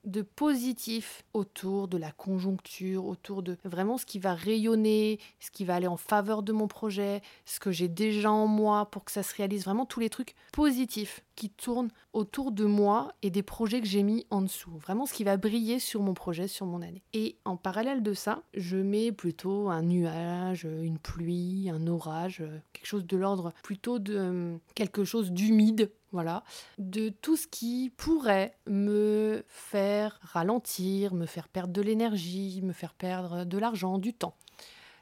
de 0.04 0.22
positif 0.22 1.24
autour 1.34 1.88
de 1.88 1.98
la 1.98 2.12
conjoncture, 2.12 3.06
autour 3.06 3.44
de 3.44 3.58
vraiment 3.64 3.98
ce 3.98 4.06
qui 4.06 4.20
va 4.20 4.34
rayonner, 4.34 5.20
ce 5.40 5.52
qui 5.52 5.66
va 5.66 5.76
aller 5.76 5.88
en 5.88 5.98
faveur 5.98 6.44
de 6.44 6.52
mon 6.52 6.68
projet, 6.68 7.22
ce 7.46 7.60
que 7.60 7.72
j'ai 7.72 7.88
déjà 7.88 8.32
en 8.32 8.48
moi 8.48 8.86
pour 8.86 9.06
que 9.06 9.12
ça 9.12 9.24
se 9.24 9.36
réalise, 9.36 9.66
vraiment 9.66 9.86
tous 9.86 10.00
les 10.00 10.10
trucs 10.10 10.36
positifs 10.52 11.24
qui 11.36 11.50
tournent 11.50 11.92
autour 12.14 12.52
de 12.52 12.66
moi 12.66 13.14
et 13.22 13.30
des 13.30 13.44
projets 13.44 13.82
que 13.82 13.88
j'ai 13.88 14.04
mis 14.04 14.26
en 14.30 14.42
dessous, 14.42 14.78
vraiment 14.78 15.06
ce 15.06 15.14
qui 15.14 15.24
va 15.24 15.38
briller 15.38 15.80
sur 15.80 16.02
mon 16.02 16.14
projet, 16.14 16.48
sur 16.48 16.66
mon 16.66 16.82
année. 16.82 17.04
Et 17.14 17.38
en 17.46 17.58
parallèle 17.58 18.04
de 18.04 18.14
ça, 18.14 18.44
je 18.54 18.78
mets 18.78 19.12
plutôt 19.12 19.70
un 19.70 19.82
nuage, 19.82 20.64
une 20.64 21.00
pluie, 21.00 21.70
un 21.70 21.88
orage, 21.88 22.44
quelque 22.74 22.86
chose 22.86 23.06
de 23.06 23.18
l'ordre 23.18 23.54
plutôt 23.64 24.00
de 24.00 24.58
quelque 24.76 25.04
chose 25.04 25.32
d'humide 25.32 25.92
voilà, 26.12 26.44
de 26.78 27.10
tout 27.10 27.38
ce 27.38 27.48
qui 27.48 27.92
pourrait 27.96 28.56
me 28.68 29.44
faire 29.48 30.20
ralentir, 30.22 31.14
me 31.14 31.26
faire 31.26 31.48
perdre 31.48 31.74
de 31.74 31.82
l'énergie, 31.82 32.62
me 32.64 32.74
faire 32.74 32.94
perdre 32.94 33.46
de 33.46 33.58
l'argent, 33.58 33.98
du 33.98 34.14
temps. 34.14 34.36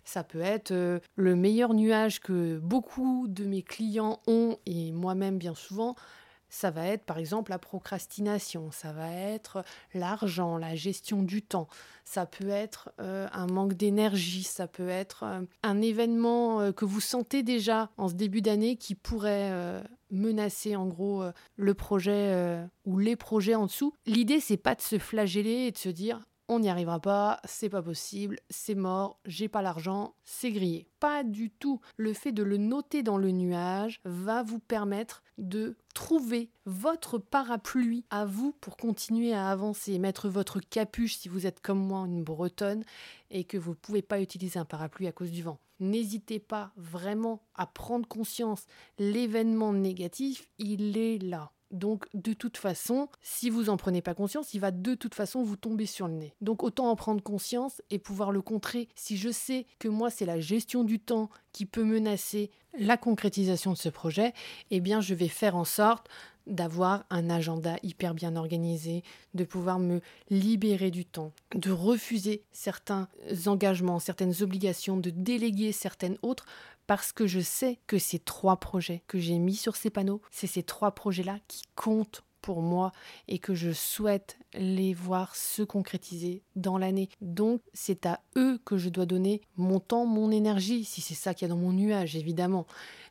Ça 0.04 0.24
peut 0.24 0.42
être 0.42 0.72
euh, 0.72 1.00
le 1.16 1.36
meilleur 1.36 1.74
nuage 1.74 2.20
que 2.20 2.58
beaucoup 2.58 3.28
de 3.28 3.46
mes 3.46 3.62
clients 3.62 4.20
ont 4.26 4.58
et 4.66 4.92
moi-même 4.92 5.38
bien 5.38 5.54
souvent, 5.54 5.96
ça 6.50 6.72
va 6.72 6.86
être 6.88 7.04
par 7.04 7.18
exemple 7.18 7.52
la 7.52 7.60
procrastination, 7.60 8.72
ça 8.72 8.92
va 8.92 9.12
être 9.12 9.64
l'argent, 9.94 10.58
la 10.58 10.76
gestion 10.76 11.24
du 11.24 11.42
temps, 11.42 11.68
ça 12.10 12.26
peut 12.26 12.50
être 12.50 12.90
euh, 13.00 13.28
un 13.34 13.46
manque 13.46 13.74
d'énergie, 13.74 14.42
ça 14.42 14.68
peut 14.68 14.90
être 14.90 15.24
euh, 15.24 15.42
un 15.62 15.82
événement 15.82 16.60
euh, 16.60 16.72
que 16.72 16.86
vous 16.86 17.02
sentez 17.02 17.44
déjà 17.44 17.92
en 17.98 18.10
ce 18.10 18.16
début 18.16 18.42
d'année 18.42 18.78
qui 18.78 18.96
pourrait 18.96 19.52
menacer 20.10 20.76
en 20.76 20.88
gros 20.88 21.24
le 21.56 21.74
projet 21.76 22.66
ou 22.86 22.98
les 22.98 23.16
projets 23.16 23.56
en 23.56 23.68
dessous. 23.68 23.94
L'idée 24.06 24.40
c'est 24.40 24.58
pas 24.58 24.74
de 24.74 24.82
se 24.82 24.98
flageller 24.98 25.68
et 25.68 25.72
de 25.72 25.78
se 25.78 25.90
dire 25.90 26.20
on 26.50 26.60
n'y 26.60 26.70
arrivera 26.70 27.00
pas, 27.00 27.40
c'est 27.46 27.70
pas 27.70 27.84
possible, 27.84 28.40
c'est 28.50 28.76
mort, 28.76 29.20
j'ai 29.26 29.48
pas 29.48 29.62
l'argent, 29.62 30.16
c'est 30.26 30.52
grillé. 30.52 30.88
Pas 31.00 31.24
du 31.24 31.52
tout. 31.52 31.80
Le 31.96 32.12
fait 32.12 32.32
de 32.32 32.42
le 32.42 32.58
noter 32.58 33.04
dans 33.04 33.18
le 33.18 33.30
nuage 33.32 34.02
va 34.04 34.42
vous 34.42 34.60
permettre 34.60 35.24
de 35.38 35.78
trouver 35.94 36.50
votre 36.66 37.20
parapluie 37.20 38.04
à 38.10 38.26
vous 38.26 38.52
pour 38.62 38.78
continuer 38.78 39.32
à 39.34 39.50
avancer, 39.50 40.00
mettre 40.00 40.28
votre 40.28 40.60
capuche 40.60 41.18
si 41.18 41.30
vous 41.30 41.46
êtes 41.46 41.62
comme 41.62 41.80
moi 41.80 42.06
une 42.08 42.24
bretonne 42.24 42.84
et 43.30 43.44
que 43.44 43.58
vous 43.58 43.72
ne 43.72 43.76
pouvez 43.76 44.02
pas 44.02 44.20
utiliser 44.20 44.60
un 44.60 44.66
parapluie 44.66 45.08
à 45.08 45.12
cause 45.12 45.32
du 45.32 45.44
vent. 45.44 45.60
N'hésitez 45.80 46.40
pas 46.40 46.72
vraiment 46.76 47.44
à 47.54 47.68
prendre 47.68 48.08
conscience, 48.08 48.66
l'événement 48.98 49.72
négatif, 49.72 50.50
il 50.58 50.98
est 50.98 51.20
là. 51.20 51.52
Donc 51.72 52.08
de 52.14 52.34
toute 52.34 52.58
façon, 52.58 53.10
si 53.22 53.50
vous 53.50 53.64
n'en 53.66 53.78
prenez 53.78 54.02
pas 54.02 54.14
conscience, 54.14 54.54
il 54.54 54.60
va 54.60 54.72
de 54.72 54.96
toute 54.96 55.16
façon 55.16 55.44
vous 55.44 55.56
tomber 55.56 55.86
sur 55.86 56.08
le 56.08 56.14
nez. 56.14 56.34
Donc 56.42 56.64
autant 56.64 56.90
en 56.90 56.96
prendre 56.96 57.22
conscience 57.22 57.82
et 57.90 58.00
pouvoir 58.00 58.32
le 58.32 58.42
contrer. 58.42 58.88
Si 58.96 59.18
je 59.18 59.30
sais 59.30 59.66
que 59.78 59.88
moi 59.88 60.10
c'est 60.10 60.26
la 60.26 60.40
gestion 60.40 60.84
du 60.84 61.00
temps 61.00 61.30
qui 61.52 61.66
peut 61.66 61.84
menacer 61.84 62.52
la 62.78 62.98
concrétisation 62.98 63.72
de 63.72 63.78
ce 63.78 63.90
projet, 63.90 64.34
eh 64.72 64.80
bien 64.80 65.02
je 65.02 65.14
vais 65.14 65.28
faire 65.28 65.56
en 65.56 65.66
sorte 65.66 66.08
d'avoir 66.48 67.06
un 67.10 67.30
agenda 67.30 67.78
hyper 67.84 68.14
bien 68.14 68.36
organisé, 68.36 69.04
de 69.36 69.44
pouvoir 69.44 69.80
me 69.80 70.02
libérer 70.30 70.90
du 70.90 71.06
temps, 71.06 71.32
de 71.54 71.72
refuser 71.72 72.44
certains 72.52 73.08
engagements, 73.46 74.00
certaines 74.00 74.42
obligations, 74.42 74.98
de 74.98 75.12
déléguer 75.12 75.72
certaines 75.72 76.18
autres 76.24 76.46
parce 76.90 77.12
que 77.12 77.28
je 77.28 77.40
sais 77.40 77.78
que 77.86 78.00
ces 78.00 78.18
trois 78.18 78.58
projets 78.58 79.04
que 79.06 79.20
j'ai 79.20 79.38
mis 79.38 79.54
sur 79.54 79.76
ces 79.76 79.92
panneaux, 79.92 80.24
c'est 80.32 80.48
ces 80.48 80.64
trois 80.64 80.90
projets-là 80.90 81.38
qui 81.48 81.62
comptent 81.76 82.24
pour 82.42 82.64
moi 82.64 82.94
et 83.28 83.38
que 83.38 83.54
je 83.54 83.72
souhaite 83.74 84.40
les 84.56 84.96
voir 84.96 85.36
se 85.36 85.62
concrétiser 85.62 86.42
dans 86.56 86.80
l'année. 86.80 87.10
Donc 87.22 87.62
c'est 87.76 88.08
à 88.08 88.22
eux 88.38 88.60
que 88.66 88.80
je 88.80 88.90
dois 88.90 89.06
donner 89.06 89.42
mon 89.56 89.80
temps, 89.80 90.08
mon 90.08 90.32
énergie, 90.32 90.84
si 90.84 91.02
c'est 91.02 91.14
ça 91.14 91.36
qu'il 91.36 91.48
y 91.48 91.52
a 91.52 91.54
dans 91.54 91.62
mon 91.62 91.74
nuage 91.74 92.16
évidemment. 92.16 92.66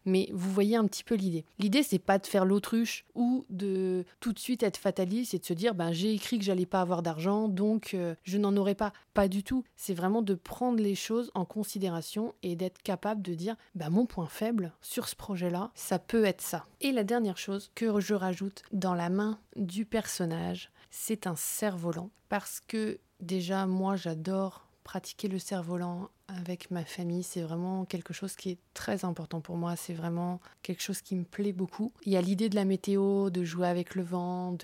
Mais 0.08 0.28
vous 0.32 0.50
voyez 0.50 0.76
un 0.76 0.86
petit 0.86 1.04
peu 1.04 1.14
l'idée. 1.14 1.44
L'idée, 1.58 1.82
c'est 1.82 1.98
pas 1.98 2.18
de 2.18 2.26
faire 2.26 2.46
l'autruche 2.46 3.04
ou 3.14 3.44
de 3.50 4.04
tout 4.20 4.32
de 4.32 4.38
suite 4.38 4.62
être 4.62 4.78
fataliste 4.78 5.34
et 5.34 5.38
de 5.38 5.44
se 5.44 5.52
dire 5.52 5.74
ben, 5.74 5.92
j'ai 5.92 6.14
écrit 6.14 6.38
que 6.38 6.44
j'allais 6.44 6.66
pas 6.66 6.80
avoir 6.80 7.02
d'argent, 7.02 7.48
donc 7.48 7.92
euh, 7.92 8.14
je 8.24 8.38
n'en 8.38 8.56
aurai 8.56 8.74
pas. 8.74 8.92
Pas 9.12 9.28
du 9.28 9.42
tout. 9.42 9.64
C'est 9.76 9.94
vraiment 9.94 10.22
de 10.22 10.34
prendre 10.34 10.82
les 10.82 10.94
choses 10.94 11.30
en 11.34 11.44
considération 11.44 12.34
et 12.42 12.56
d'être 12.56 12.80
capable 12.82 13.20
de 13.22 13.34
dire 13.34 13.56
ben, 13.74 13.90
mon 13.90 14.06
point 14.06 14.26
faible 14.26 14.72
sur 14.80 15.08
ce 15.08 15.16
projet-là, 15.16 15.70
ça 15.74 15.98
peut 15.98 16.24
être 16.24 16.40
ça. 16.40 16.66
Et 16.80 16.92
la 16.92 17.04
dernière 17.04 17.38
chose 17.38 17.70
que 17.74 18.00
je 18.00 18.14
rajoute 18.14 18.62
dans 18.72 18.94
la 18.94 19.10
main 19.10 19.38
du 19.56 19.84
personnage, 19.84 20.70
c'est 20.90 21.26
un 21.26 21.36
cerf-volant. 21.36 22.10
Parce 22.28 22.60
que 22.60 22.98
déjà, 23.20 23.66
moi, 23.66 23.96
j'adore 23.96 24.67
pratiquer 24.88 25.28
le 25.28 25.38
cerf-volant 25.38 26.08
avec 26.28 26.70
ma 26.70 26.82
famille, 26.82 27.22
c'est 27.22 27.42
vraiment 27.42 27.84
quelque 27.84 28.14
chose 28.14 28.34
qui 28.36 28.52
est 28.52 28.58
très 28.72 29.04
important 29.04 29.42
pour 29.42 29.58
moi. 29.58 29.76
C'est 29.76 29.92
vraiment 29.92 30.40
quelque 30.62 30.82
chose 30.82 31.02
qui 31.02 31.14
me 31.14 31.24
plaît 31.24 31.52
beaucoup. 31.52 31.92
Il 32.06 32.12
y 32.12 32.16
a 32.16 32.22
l'idée 32.22 32.48
de 32.48 32.54
la 32.54 32.64
météo, 32.64 33.28
de 33.28 33.44
jouer 33.44 33.68
avec 33.68 33.94
le 33.94 34.02
vent, 34.02 34.56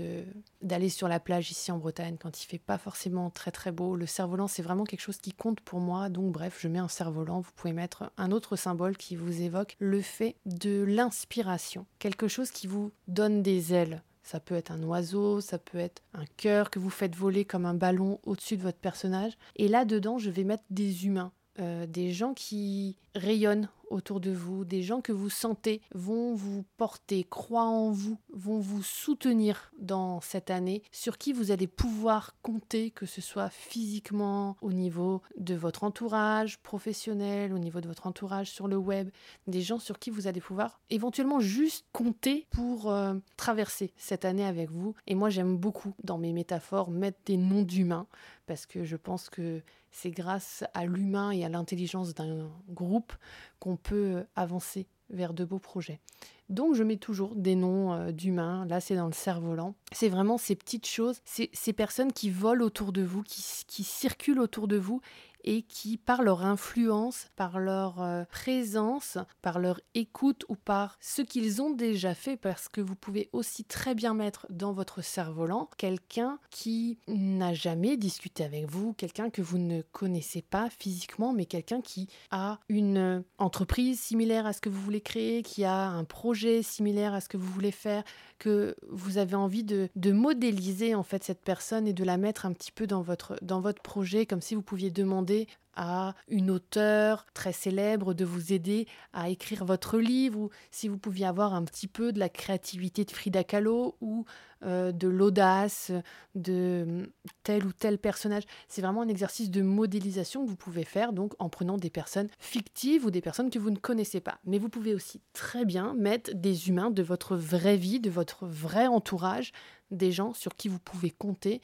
d'aller 0.62 0.88
sur 0.88 1.08
la 1.08 1.20
plage 1.20 1.50
ici 1.50 1.70
en 1.72 1.76
Bretagne 1.76 2.16
quand 2.18 2.42
il 2.42 2.46
fait 2.46 2.58
pas 2.58 2.78
forcément 2.78 3.28
très 3.28 3.50
très 3.50 3.70
beau. 3.70 3.96
Le 3.96 4.06
cerf-volant, 4.06 4.48
c'est 4.48 4.62
vraiment 4.62 4.84
quelque 4.84 5.02
chose 5.02 5.18
qui 5.18 5.34
compte 5.34 5.60
pour 5.60 5.80
moi. 5.80 6.08
Donc 6.08 6.32
bref, 6.32 6.56
je 6.58 6.68
mets 6.68 6.78
un 6.78 6.88
cerf-volant. 6.88 7.42
Vous 7.42 7.52
pouvez 7.54 7.74
mettre 7.74 8.10
un 8.16 8.30
autre 8.30 8.56
symbole 8.56 8.96
qui 8.96 9.16
vous 9.16 9.42
évoque 9.42 9.76
le 9.78 10.00
fait 10.00 10.36
de 10.46 10.84
l'inspiration, 10.84 11.84
quelque 11.98 12.28
chose 12.28 12.50
qui 12.50 12.66
vous 12.66 12.92
donne 13.08 13.42
des 13.42 13.74
ailes. 13.74 14.02
Ça 14.24 14.40
peut 14.40 14.54
être 14.54 14.72
un 14.72 14.82
oiseau, 14.82 15.40
ça 15.40 15.58
peut 15.58 15.78
être 15.78 16.02
un 16.14 16.24
cœur 16.36 16.70
que 16.70 16.78
vous 16.78 16.90
faites 16.90 17.14
voler 17.14 17.44
comme 17.44 17.66
un 17.66 17.74
ballon 17.74 18.18
au-dessus 18.24 18.56
de 18.56 18.62
votre 18.62 18.78
personnage. 18.78 19.34
Et 19.56 19.68
là-dedans, 19.68 20.18
je 20.18 20.30
vais 20.30 20.44
mettre 20.44 20.64
des 20.70 21.06
humains. 21.06 21.30
Euh, 21.60 21.86
des 21.86 22.12
gens 22.12 22.34
qui 22.34 22.96
rayonnent 23.14 23.68
autour 23.94 24.20
de 24.20 24.30
vous, 24.30 24.64
des 24.64 24.82
gens 24.82 25.00
que 25.00 25.12
vous 25.12 25.30
sentez 25.30 25.80
vont 25.94 26.34
vous 26.34 26.64
porter, 26.76 27.24
croient 27.24 27.62
en 27.62 27.90
vous, 27.90 28.18
vont 28.32 28.58
vous 28.58 28.82
soutenir 28.82 29.72
dans 29.78 30.20
cette 30.20 30.50
année, 30.50 30.82
sur 30.90 31.16
qui 31.16 31.32
vous 31.32 31.50
allez 31.50 31.66
pouvoir 31.66 32.34
compter, 32.42 32.90
que 32.90 33.06
ce 33.06 33.20
soit 33.20 33.50
physiquement, 33.50 34.56
au 34.60 34.72
niveau 34.72 35.22
de 35.38 35.54
votre 35.54 35.84
entourage 35.84 36.58
professionnel, 36.58 37.52
au 37.52 37.58
niveau 37.58 37.80
de 37.80 37.88
votre 37.88 38.06
entourage 38.06 38.50
sur 38.50 38.68
le 38.68 38.76
web, 38.76 39.10
des 39.46 39.62
gens 39.62 39.78
sur 39.78 39.98
qui 39.98 40.10
vous 40.10 40.26
allez 40.26 40.40
pouvoir 40.40 40.80
éventuellement 40.90 41.40
juste 41.40 41.86
compter 41.92 42.46
pour 42.50 42.90
euh, 42.90 43.14
traverser 43.36 43.92
cette 43.96 44.24
année 44.24 44.44
avec 44.44 44.70
vous. 44.70 44.94
Et 45.06 45.14
moi 45.14 45.30
j'aime 45.30 45.56
beaucoup 45.56 45.94
dans 46.02 46.18
mes 46.18 46.32
métaphores 46.32 46.90
mettre 46.90 47.18
des 47.26 47.36
noms 47.36 47.62
d'humains 47.62 48.06
parce 48.46 48.66
que 48.66 48.84
je 48.84 48.96
pense 48.96 49.30
que 49.30 49.62
c'est 49.90 50.10
grâce 50.10 50.64
à 50.74 50.86
l'humain 50.86 51.30
et 51.30 51.44
à 51.44 51.48
l'intelligence 51.48 52.14
d'un 52.14 52.50
groupe 52.68 53.12
qu'on 53.58 53.76
peut 53.76 54.24
avancer 54.36 54.86
vers 55.10 55.34
de 55.34 55.44
beaux 55.44 55.58
projets. 55.58 56.00
Donc 56.48 56.74
je 56.74 56.82
mets 56.82 56.96
toujours 56.96 57.34
des 57.36 57.54
noms 57.54 57.92
euh, 57.92 58.12
d'humains, 58.12 58.66
là 58.66 58.80
c'est 58.80 58.96
dans 58.96 59.06
le 59.06 59.12
cerf-volant. 59.12 59.74
C'est 59.92 60.08
vraiment 60.08 60.38
ces 60.38 60.56
petites 60.56 60.86
choses, 60.86 61.20
ces, 61.24 61.72
personnes 61.72 62.12
qui 62.12 62.30
volent 62.30 62.64
autour 62.64 62.92
de 62.92 63.02
vous, 63.02 63.22
qui 63.22 63.84
circulent 63.84 64.40
autour 64.40 64.68
de 64.68 64.76
vous 64.76 65.00
et 65.44 65.62
qui, 65.62 65.96
par 65.96 66.22
leur 66.22 66.44
influence, 66.44 67.28
par 67.36 67.58
leur 67.58 68.02
euh, 68.02 68.24
présence, 68.30 69.18
par 69.42 69.58
leur 69.58 69.80
écoute 69.94 70.44
ou 70.48 70.56
par 70.56 70.96
ce 71.00 71.22
qu'ils 71.22 71.62
ont 71.62 71.70
déjà 71.70 72.14
fait, 72.14 72.36
parce 72.36 72.68
que 72.68 72.80
vous 72.80 72.96
pouvez 72.96 73.28
aussi 73.32 73.64
très 73.64 73.94
bien 73.94 74.14
mettre 74.14 74.46
dans 74.50 74.72
votre 74.72 75.02
cerf-volant 75.02 75.68
quelqu'un 75.76 76.38
qui 76.50 76.98
n'a 77.06 77.54
jamais 77.54 77.96
discuté 77.96 78.44
avec 78.44 78.68
vous, 78.68 78.94
quelqu'un 78.94 79.30
que 79.30 79.42
vous 79.42 79.58
ne 79.58 79.82
connaissez 79.92 80.42
pas 80.42 80.68
physiquement, 80.70 81.32
mais 81.32 81.44
quelqu'un 81.44 81.80
qui 81.80 82.08
a 82.30 82.58
une 82.68 83.22
entreprise 83.38 84.00
similaire 84.00 84.46
à 84.46 84.52
ce 84.52 84.60
que 84.60 84.68
vous 84.68 84.80
voulez 84.80 85.00
créer, 85.00 85.42
qui 85.42 85.64
a 85.64 85.88
un 85.88 86.04
projet 86.04 86.62
similaire 86.62 87.14
à 87.14 87.20
ce 87.20 87.28
que 87.28 87.36
vous 87.36 87.52
voulez 87.52 87.70
faire, 87.70 88.02
que 88.38 88.76
vous 88.90 89.18
avez 89.18 89.34
envie 89.34 89.64
de, 89.64 89.90
modéliser 90.12 90.94
en 90.94 91.02
fait 91.02 91.24
cette 91.24 91.42
personne 91.42 91.88
et 91.88 91.92
de 91.92 92.04
la 92.04 92.16
mettre 92.16 92.46
un 92.46 92.52
petit 92.52 92.70
peu 92.70 92.86
dans 92.86 93.02
votre, 93.02 93.36
dans 93.42 93.60
votre 93.60 93.82
projet, 93.82 94.26
comme 94.26 94.40
si 94.40 94.54
vous 94.54 94.62
pouviez 94.62 94.90
demander 94.90 95.33
à 95.76 96.14
une 96.28 96.50
auteure 96.50 97.26
très 97.34 97.52
célèbre 97.52 98.14
de 98.14 98.24
vous 98.24 98.52
aider 98.52 98.86
à 99.12 99.28
écrire 99.28 99.64
votre 99.64 99.98
livre, 99.98 100.38
ou 100.38 100.50
si 100.70 100.88
vous 100.88 100.98
pouviez 100.98 101.26
avoir 101.26 101.54
un 101.54 101.64
petit 101.64 101.88
peu 101.88 102.12
de 102.12 102.18
la 102.18 102.28
créativité 102.28 103.04
de 103.04 103.10
Frida 103.10 103.44
Kahlo 103.44 103.96
ou 104.00 104.24
euh, 104.64 104.92
de 104.92 105.08
l'audace 105.08 105.90
de 106.34 106.84
hum, 106.86 107.06
tel 107.42 107.66
ou 107.66 107.72
tel 107.72 107.98
personnage. 107.98 108.44
C'est 108.68 108.82
vraiment 108.82 109.02
un 109.02 109.08
exercice 109.08 109.50
de 109.50 109.62
modélisation 109.62 110.44
que 110.44 110.48
vous 110.48 110.56
pouvez 110.56 110.84
faire 110.84 111.12
donc 111.12 111.34
en 111.38 111.48
prenant 111.48 111.76
des 111.76 111.90
personnes 111.90 112.28
fictives 112.38 113.04
ou 113.04 113.10
des 113.10 113.20
personnes 113.20 113.50
que 113.50 113.58
vous 113.58 113.70
ne 113.70 113.78
connaissez 113.78 114.20
pas. 114.20 114.38
Mais 114.44 114.58
vous 114.58 114.68
pouvez 114.68 114.94
aussi 114.94 115.20
très 115.32 115.64
bien 115.64 115.94
mettre 115.94 116.32
des 116.34 116.68
humains 116.68 116.90
de 116.90 117.02
votre 117.02 117.36
vraie 117.36 117.76
vie, 117.76 118.00
de 118.00 118.10
votre 118.10 118.46
vrai 118.46 118.86
entourage, 118.86 119.52
des 119.90 120.12
gens 120.12 120.32
sur 120.32 120.54
qui 120.54 120.68
vous 120.68 120.78
pouvez 120.78 121.10
compter, 121.10 121.60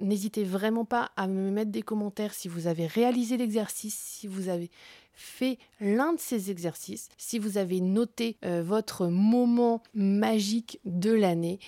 N'hésitez 0.00 0.42
vraiment 0.42 0.86
pas 0.86 1.10
à 1.16 1.28
me 1.28 1.50
mettre 1.50 1.70
des 1.70 1.82
commentaires 1.82 2.32
si 2.32 2.48
vous 2.48 2.66
avez 2.66 2.86
réalisé 2.86 3.36
l'exercice, 3.36 3.94
si 3.94 4.26
vous 4.26 4.48
avez 4.48 4.70
fait 5.12 5.58
l'un 5.80 6.14
de 6.14 6.18
ces 6.18 6.50
exercices, 6.50 7.10
si 7.18 7.38
vous 7.38 7.58
avez 7.58 7.82
noté 7.82 8.38
euh, 8.42 8.62
votre 8.62 9.08
moment 9.08 9.82
magique 9.92 10.80
de 10.86 11.12
l'année. 11.12 11.58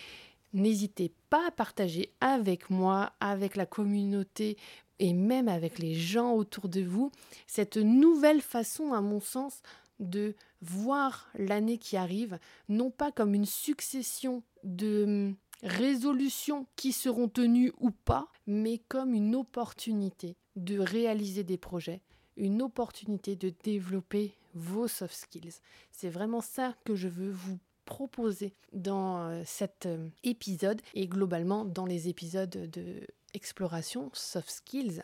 N'hésitez 0.55 1.13
pas 1.29 1.49
à 1.49 1.51
partager 1.51 2.15
avec 2.23 2.71
moi, 2.71 3.13
avec 3.21 3.57
la 3.57 3.67
communauté 3.67 4.57
et 5.01 5.13
même 5.13 5.49
avec 5.49 5.79
les 5.79 5.93
gens 5.93 6.33
autour 6.33 6.71
de 6.71 6.81
vous 6.81 7.13
cette 7.47 7.77
nouvelle 7.77 8.41
façon, 8.41 8.95
à 8.95 9.03
mon 9.03 9.21
sens, 9.21 9.61
de 10.01 10.35
voir 10.63 11.29
l'année 11.35 11.79
qui 11.79 11.97
arrive, 11.97 12.39
non 12.69 12.91
pas 12.91 13.13
comme 13.13 13.35
une 13.35 13.47
succession 13.47 14.43
de 14.65 15.05
hum, 15.05 15.37
résolutions 15.63 16.67
qui 16.77 16.93
seront 16.93 17.29
tenues 17.29 17.73
ou 17.79 17.91
pas, 17.91 18.29
mais 18.47 18.79
comme 18.89 19.15
une 19.15 19.35
opportunité 19.35 20.37
de 20.57 20.79
réaliser 20.79 21.45
des 21.45 21.59
projets, 21.59 22.01
une 22.37 22.63
opportunité 22.63 23.37
de 23.37 23.53
développer 23.63 24.35
vos 24.55 24.89
soft 24.89 25.15
skills. 25.15 25.61
C'est 25.93 26.09
vraiment 26.09 26.41
ça 26.41 26.75
que 26.85 26.95
je 26.95 27.09
veux 27.09 27.31
vous 27.31 27.59
proposer 27.85 28.53
dans 28.73 29.29
euh, 29.29 29.43
cet 29.47 29.87
euh, 29.87 30.09
épisode 30.23 30.83
et 30.95 31.07
globalement 31.07 31.65
dans 31.65 31.87
les 31.87 32.09
épisodes 32.09 32.51
de 32.51 33.01
exploration 33.35 34.11
soft 34.13 34.51
skills. 34.51 35.03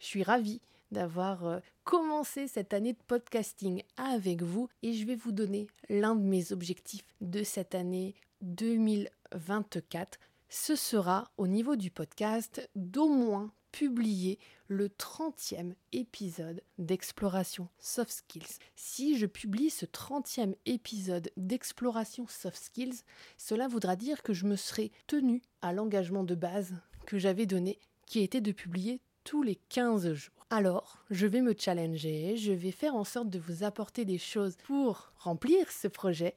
Je 0.00 0.06
suis 0.06 0.22
ravie 0.22 0.60
d'avoir 0.90 1.46
euh, 1.46 1.60
commencé 1.84 2.48
cette 2.48 2.74
année 2.74 2.92
de 2.92 3.02
podcasting 3.06 3.82
avec 3.96 4.42
vous 4.42 4.68
et 4.82 4.92
je 4.92 5.06
vais 5.06 5.16
vous 5.16 5.32
donner 5.32 5.66
l'un 5.88 6.14
de 6.14 6.24
mes 6.24 6.52
objectifs 6.52 7.06
de 7.20 7.42
cette 7.42 7.74
année 7.74 8.14
2024. 8.42 10.18
Ce 10.48 10.76
sera 10.76 11.30
au 11.36 11.46
niveau 11.46 11.76
du 11.76 11.90
podcast 11.90 12.68
d'au 12.76 13.08
moins 13.08 13.52
publier 13.74 14.38
le 14.68 14.88
30e 14.88 15.74
épisode 15.90 16.62
d'Exploration 16.78 17.68
Soft 17.80 18.12
Skills. 18.12 18.58
Si 18.76 19.18
je 19.18 19.26
publie 19.26 19.68
ce 19.68 19.84
30e 19.84 20.54
épisode 20.64 21.32
d'Exploration 21.36 22.26
Soft 22.28 22.62
Skills, 22.62 23.02
cela 23.36 23.66
voudra 23.66 23.96
dire 23.96 24.22
que 24.22 24.32
je 24.32 24.46
me 24.46 24.54
serai 24.54 24.92
tenu 25.08 25.42
à 25.60 25.72
l'engagement 25.72 26.22
de 26.22 26.36
base 26.36 26.76
que 27.04 27.18
j'avais 27.18 27.46
donné, 27.46 27.80
qui 28.06 28.20
était 28.20 28.40
de 28.40 28.52
publier 28.52 29.00
tous 29.24 29.42
les 29.42 29.56
15 29.68 30.12
jours. 30.12 30.46
Alors, 30.50 31.04
je 31.10 31.26
vais 31.26 31.40
me 31.40 31.54
challenger, 31.58 32.36
je 32.36 32.52
vais 32.52 32.70
faire 32.70 32.94
en 32.94 33.04
sorte 33.04 33.30
de 33.30 33.38
vous 33.38 33.64
apporter 33.64 34.04
des 34.04 34.18
choses 34.18 34.56
pour 34.64 35.12
remplir 35.18 35.70
ce 35.70 35.88
projet 35.88 36.36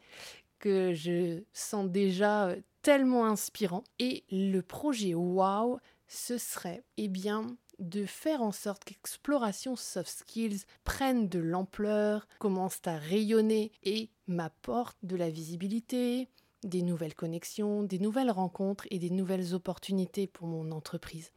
que 0.59 0.93
je 0.93 1.43
sens 1.53 1.87
déjà 1.89 2.55
tellement 2.81 3.25
inspirant. 3.25 3.83
Et 3.99 4.23
le 4.31 4.61
projet 4.61 5.13
Wow 5.13 5.79
ce 6.07 6.37
serait 6.37 6.83
eh 6.97 7.07
bien 7.07 7.47
de 7.79 8.05
faire 8.05 8.41
en 8.41 8.51
sorte 8.51 8.83
qu'exploration 8.85 9.75
soft 9.75 10.09
skills 10.09 10.61
prenne 10.83 11.29
de 11.29 11.39
l'ampleur, 11.39 12.27
commence 12.39 12.79
à 12.85 12.97
rayonner 12.97 13.71
et 13.83 14.09
m'apporte 14.27 14.97
de 15.03 15.15
la 15.15 15.29
visibilité, 15.29 16.27
des 16.63 16.81
nouvelles 16.81 17.13
connexions, 17.13 17.83
des 17.83 17.99
nouvelles 17.99 18.31
rencontres 18.31 18.87
et 18.89 18.97
des 18.97 19.11
nouvelles 19.11 19.53
opportunités 19.53 20.25
pour 20.25 20.47
mon 20.47 20.71
entreprise. 20.71 21.31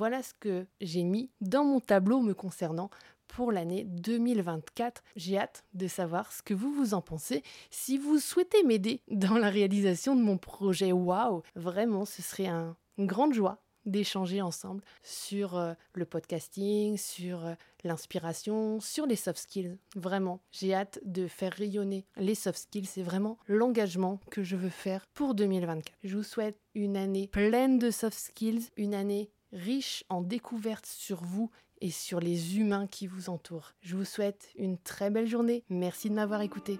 Voilà 0.00 0.22
ce 0.22 0.32
que 0.32 0.64
j'ai 0.80 1.02
mis 1.02 1.28
dans 1.42 1.62
mon 1.62 1.78
tableau 1.78 2.22
me 2.22 2.32
concernant 2.32 2.88
pour 3.28 3.52
l'année 3.52 3.84
2024. 3.84 5.04
J'ai 5.14 5.36
hâte 5.36 5.62
de 5.74 5.88
savoir 5.88 6.32
ce 6.32 6.40
que 6.42 6.54
vous 6.54 6.72
vous 6.72 6.94
en 6.94 7.02
pensez. 7.02 7.42
Si 7.68 7.98
vous 7.98 8.18
souhaitez 8.18 8.62
m'aider 8.62 9.02
dans 9.10 9.36
la 9.36 9.50
réalisation 9.50 10.16
de 10.16 10.22
mon 10.22 10.38
projet, 10.38 10.90
waouh, 10.90 11.42
vraiment, 11.54 12.06
ce 12.06 12.22
serait 12.22 12.46
une 12.46 12.74
grande 13.00 13.34
joie 13.34 13.58
d'échanger 13.84 14.40
ensemble 14.40 14.82
sur 15.02 15.58
euh, 15.58 15.74
le 15.92 16.06
podcasting, 16.06 16.96
sur 16.96 17.44
euh, 17.44 17.52
l'inspiration, 17.84 18.80
sur 18.80 19.04
les 19.04 19.16
soft 19.16 19.38
skills. 19.38 19.76
Vraiment, 19.96 20.40
j'ai 20.50 20.72
hâte 20.72 20.98
de 21.04 21.26
faire 21.26 21.52
rayonner 21.52 22.06
les 22.16 22.34
soft 22.34 22.58
skills. 22.58 22.86
C'est 22.86 23.02
vraiment 23.02 23.36
l'engagement 23.48 24.18
que 24.30 24.42
je 24.42 24.56
veux 24.56 24.70
faire 24.70 25.06
pour 25.12 25.34
2024. 25.34 25.92
Je 26.04 26.16
vous 26.16 26.22
souhaite 26.22 26.58
une 26.74 26.96
année 26.96 27.26
pleine 27.26 27.78
de 27.78 27.90
soft 27.90 28.18
skills, 28.18 28.70
une 28.78 28.94
année 28.94 29.30
riche 29.52 30.04
en 30.08 30.20
découvertes 30.20 30.86
sur 30.86 31.22
vous 31.22 31.50
et 31.80 31.90
sur 31.90 32.20
les 32.20 32.58
humains 32.58 32.86
qui 32.86 33.06
vous 33.06 33.30
entourent. 33.30 33.72
Je 33.80 33.96
vous 33.96 34.04
souhaite 34.04 34.48
une 34.58 34.78
très 34.78 35.10
belle 35.10 35.26
journée. 35.26 35.64
Merci 35.70 36.10
de 36.10 36.14
m'avoir 36.14 36.42
écouté. 36.42 36.78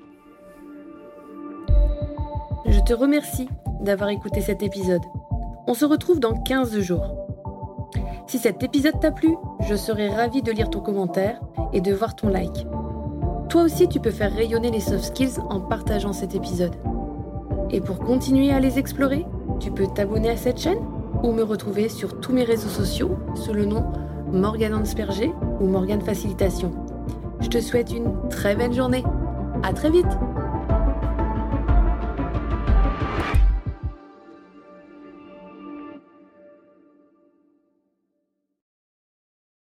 Je 2.66 2.80
te 2.80 2.92
remercie 2.92 3.48
d'avoir 3.80 4.11
écouté 4.11 4.40
cet 4.40 4.62
épisode. 4.62 5.02
On 5.66 5.74
se 5.74 5.85
retrouve 5.85 6.20
dans 6.20 6.35
15 6.35 6.80
jours. 6.80 7.16
Si 8.26 8.38
cet 8.38 8.62
épisode 8.62 9.00
t'a 9.00 9.11
plu, 9.11 9.35
je 9.68 9.74
serai 9.74 10.09
ravie 10.09 10.42
de 10.42 10.52
lire 10.52 10.70
ton 10.70 10.80
commentaire 10.80 11.40
et 11.72 11.80
de 11.80 11.92
voir 11.92 12.14
ton 12.14 12.28
like. 12.28 12.66
Toi 13.48 13.62
aussi, 13.62 13.88
tu 13.88 13.98
peux 13.98 14.12
faire 14.12 14.33
rayonner 14.33 14.70
les 14.70 14.80
soft 14.80 15.04
skills 15.04 15.40
en 15.48 15.61
partageant 15.61 16.12
cet 16.12 16.37
épisode. 16.37 16.76
Et 17.70 17.80
pour 17.80 17.98
continuer 17.98 18.52
à 18.52 18.61
les 18.61 18.78
explorer, 18.78 19.26
tu 19.59 19.72
peux 19.72 19.87
t'abonner 19.88 20.30
à 20.30 20.37
cette 20.37 20.61
chaîne? 20.61 20.99
Ou 21.22 21.33
me 21.33 21.42
retrouver 21.42 21.88
sur 21.88 22.20
tous 22.20 22.33
mes 22.33 22.44
réseaux 22.44 22.68
sociaux 22.68 23.18
sous 23.35 23.52
le 23.52 23.64
nom 23.64 23.85
Morgane 24.33 24.74
Ansperger 24.74 25.33
ou 25.61 25.66
Morgane 25.66 26.02
Facilitation. 26.02 26.72
Je 27.40 27.48
te 27.48 27.61
souhaite 27.61 27.92
une 27.92 28.28
très 28.28 28.54
belle 28.54 28.72
journée. 28.72 29.04
À 29.62 29.72
très 29.72 29.90
vite! 29.90 30.06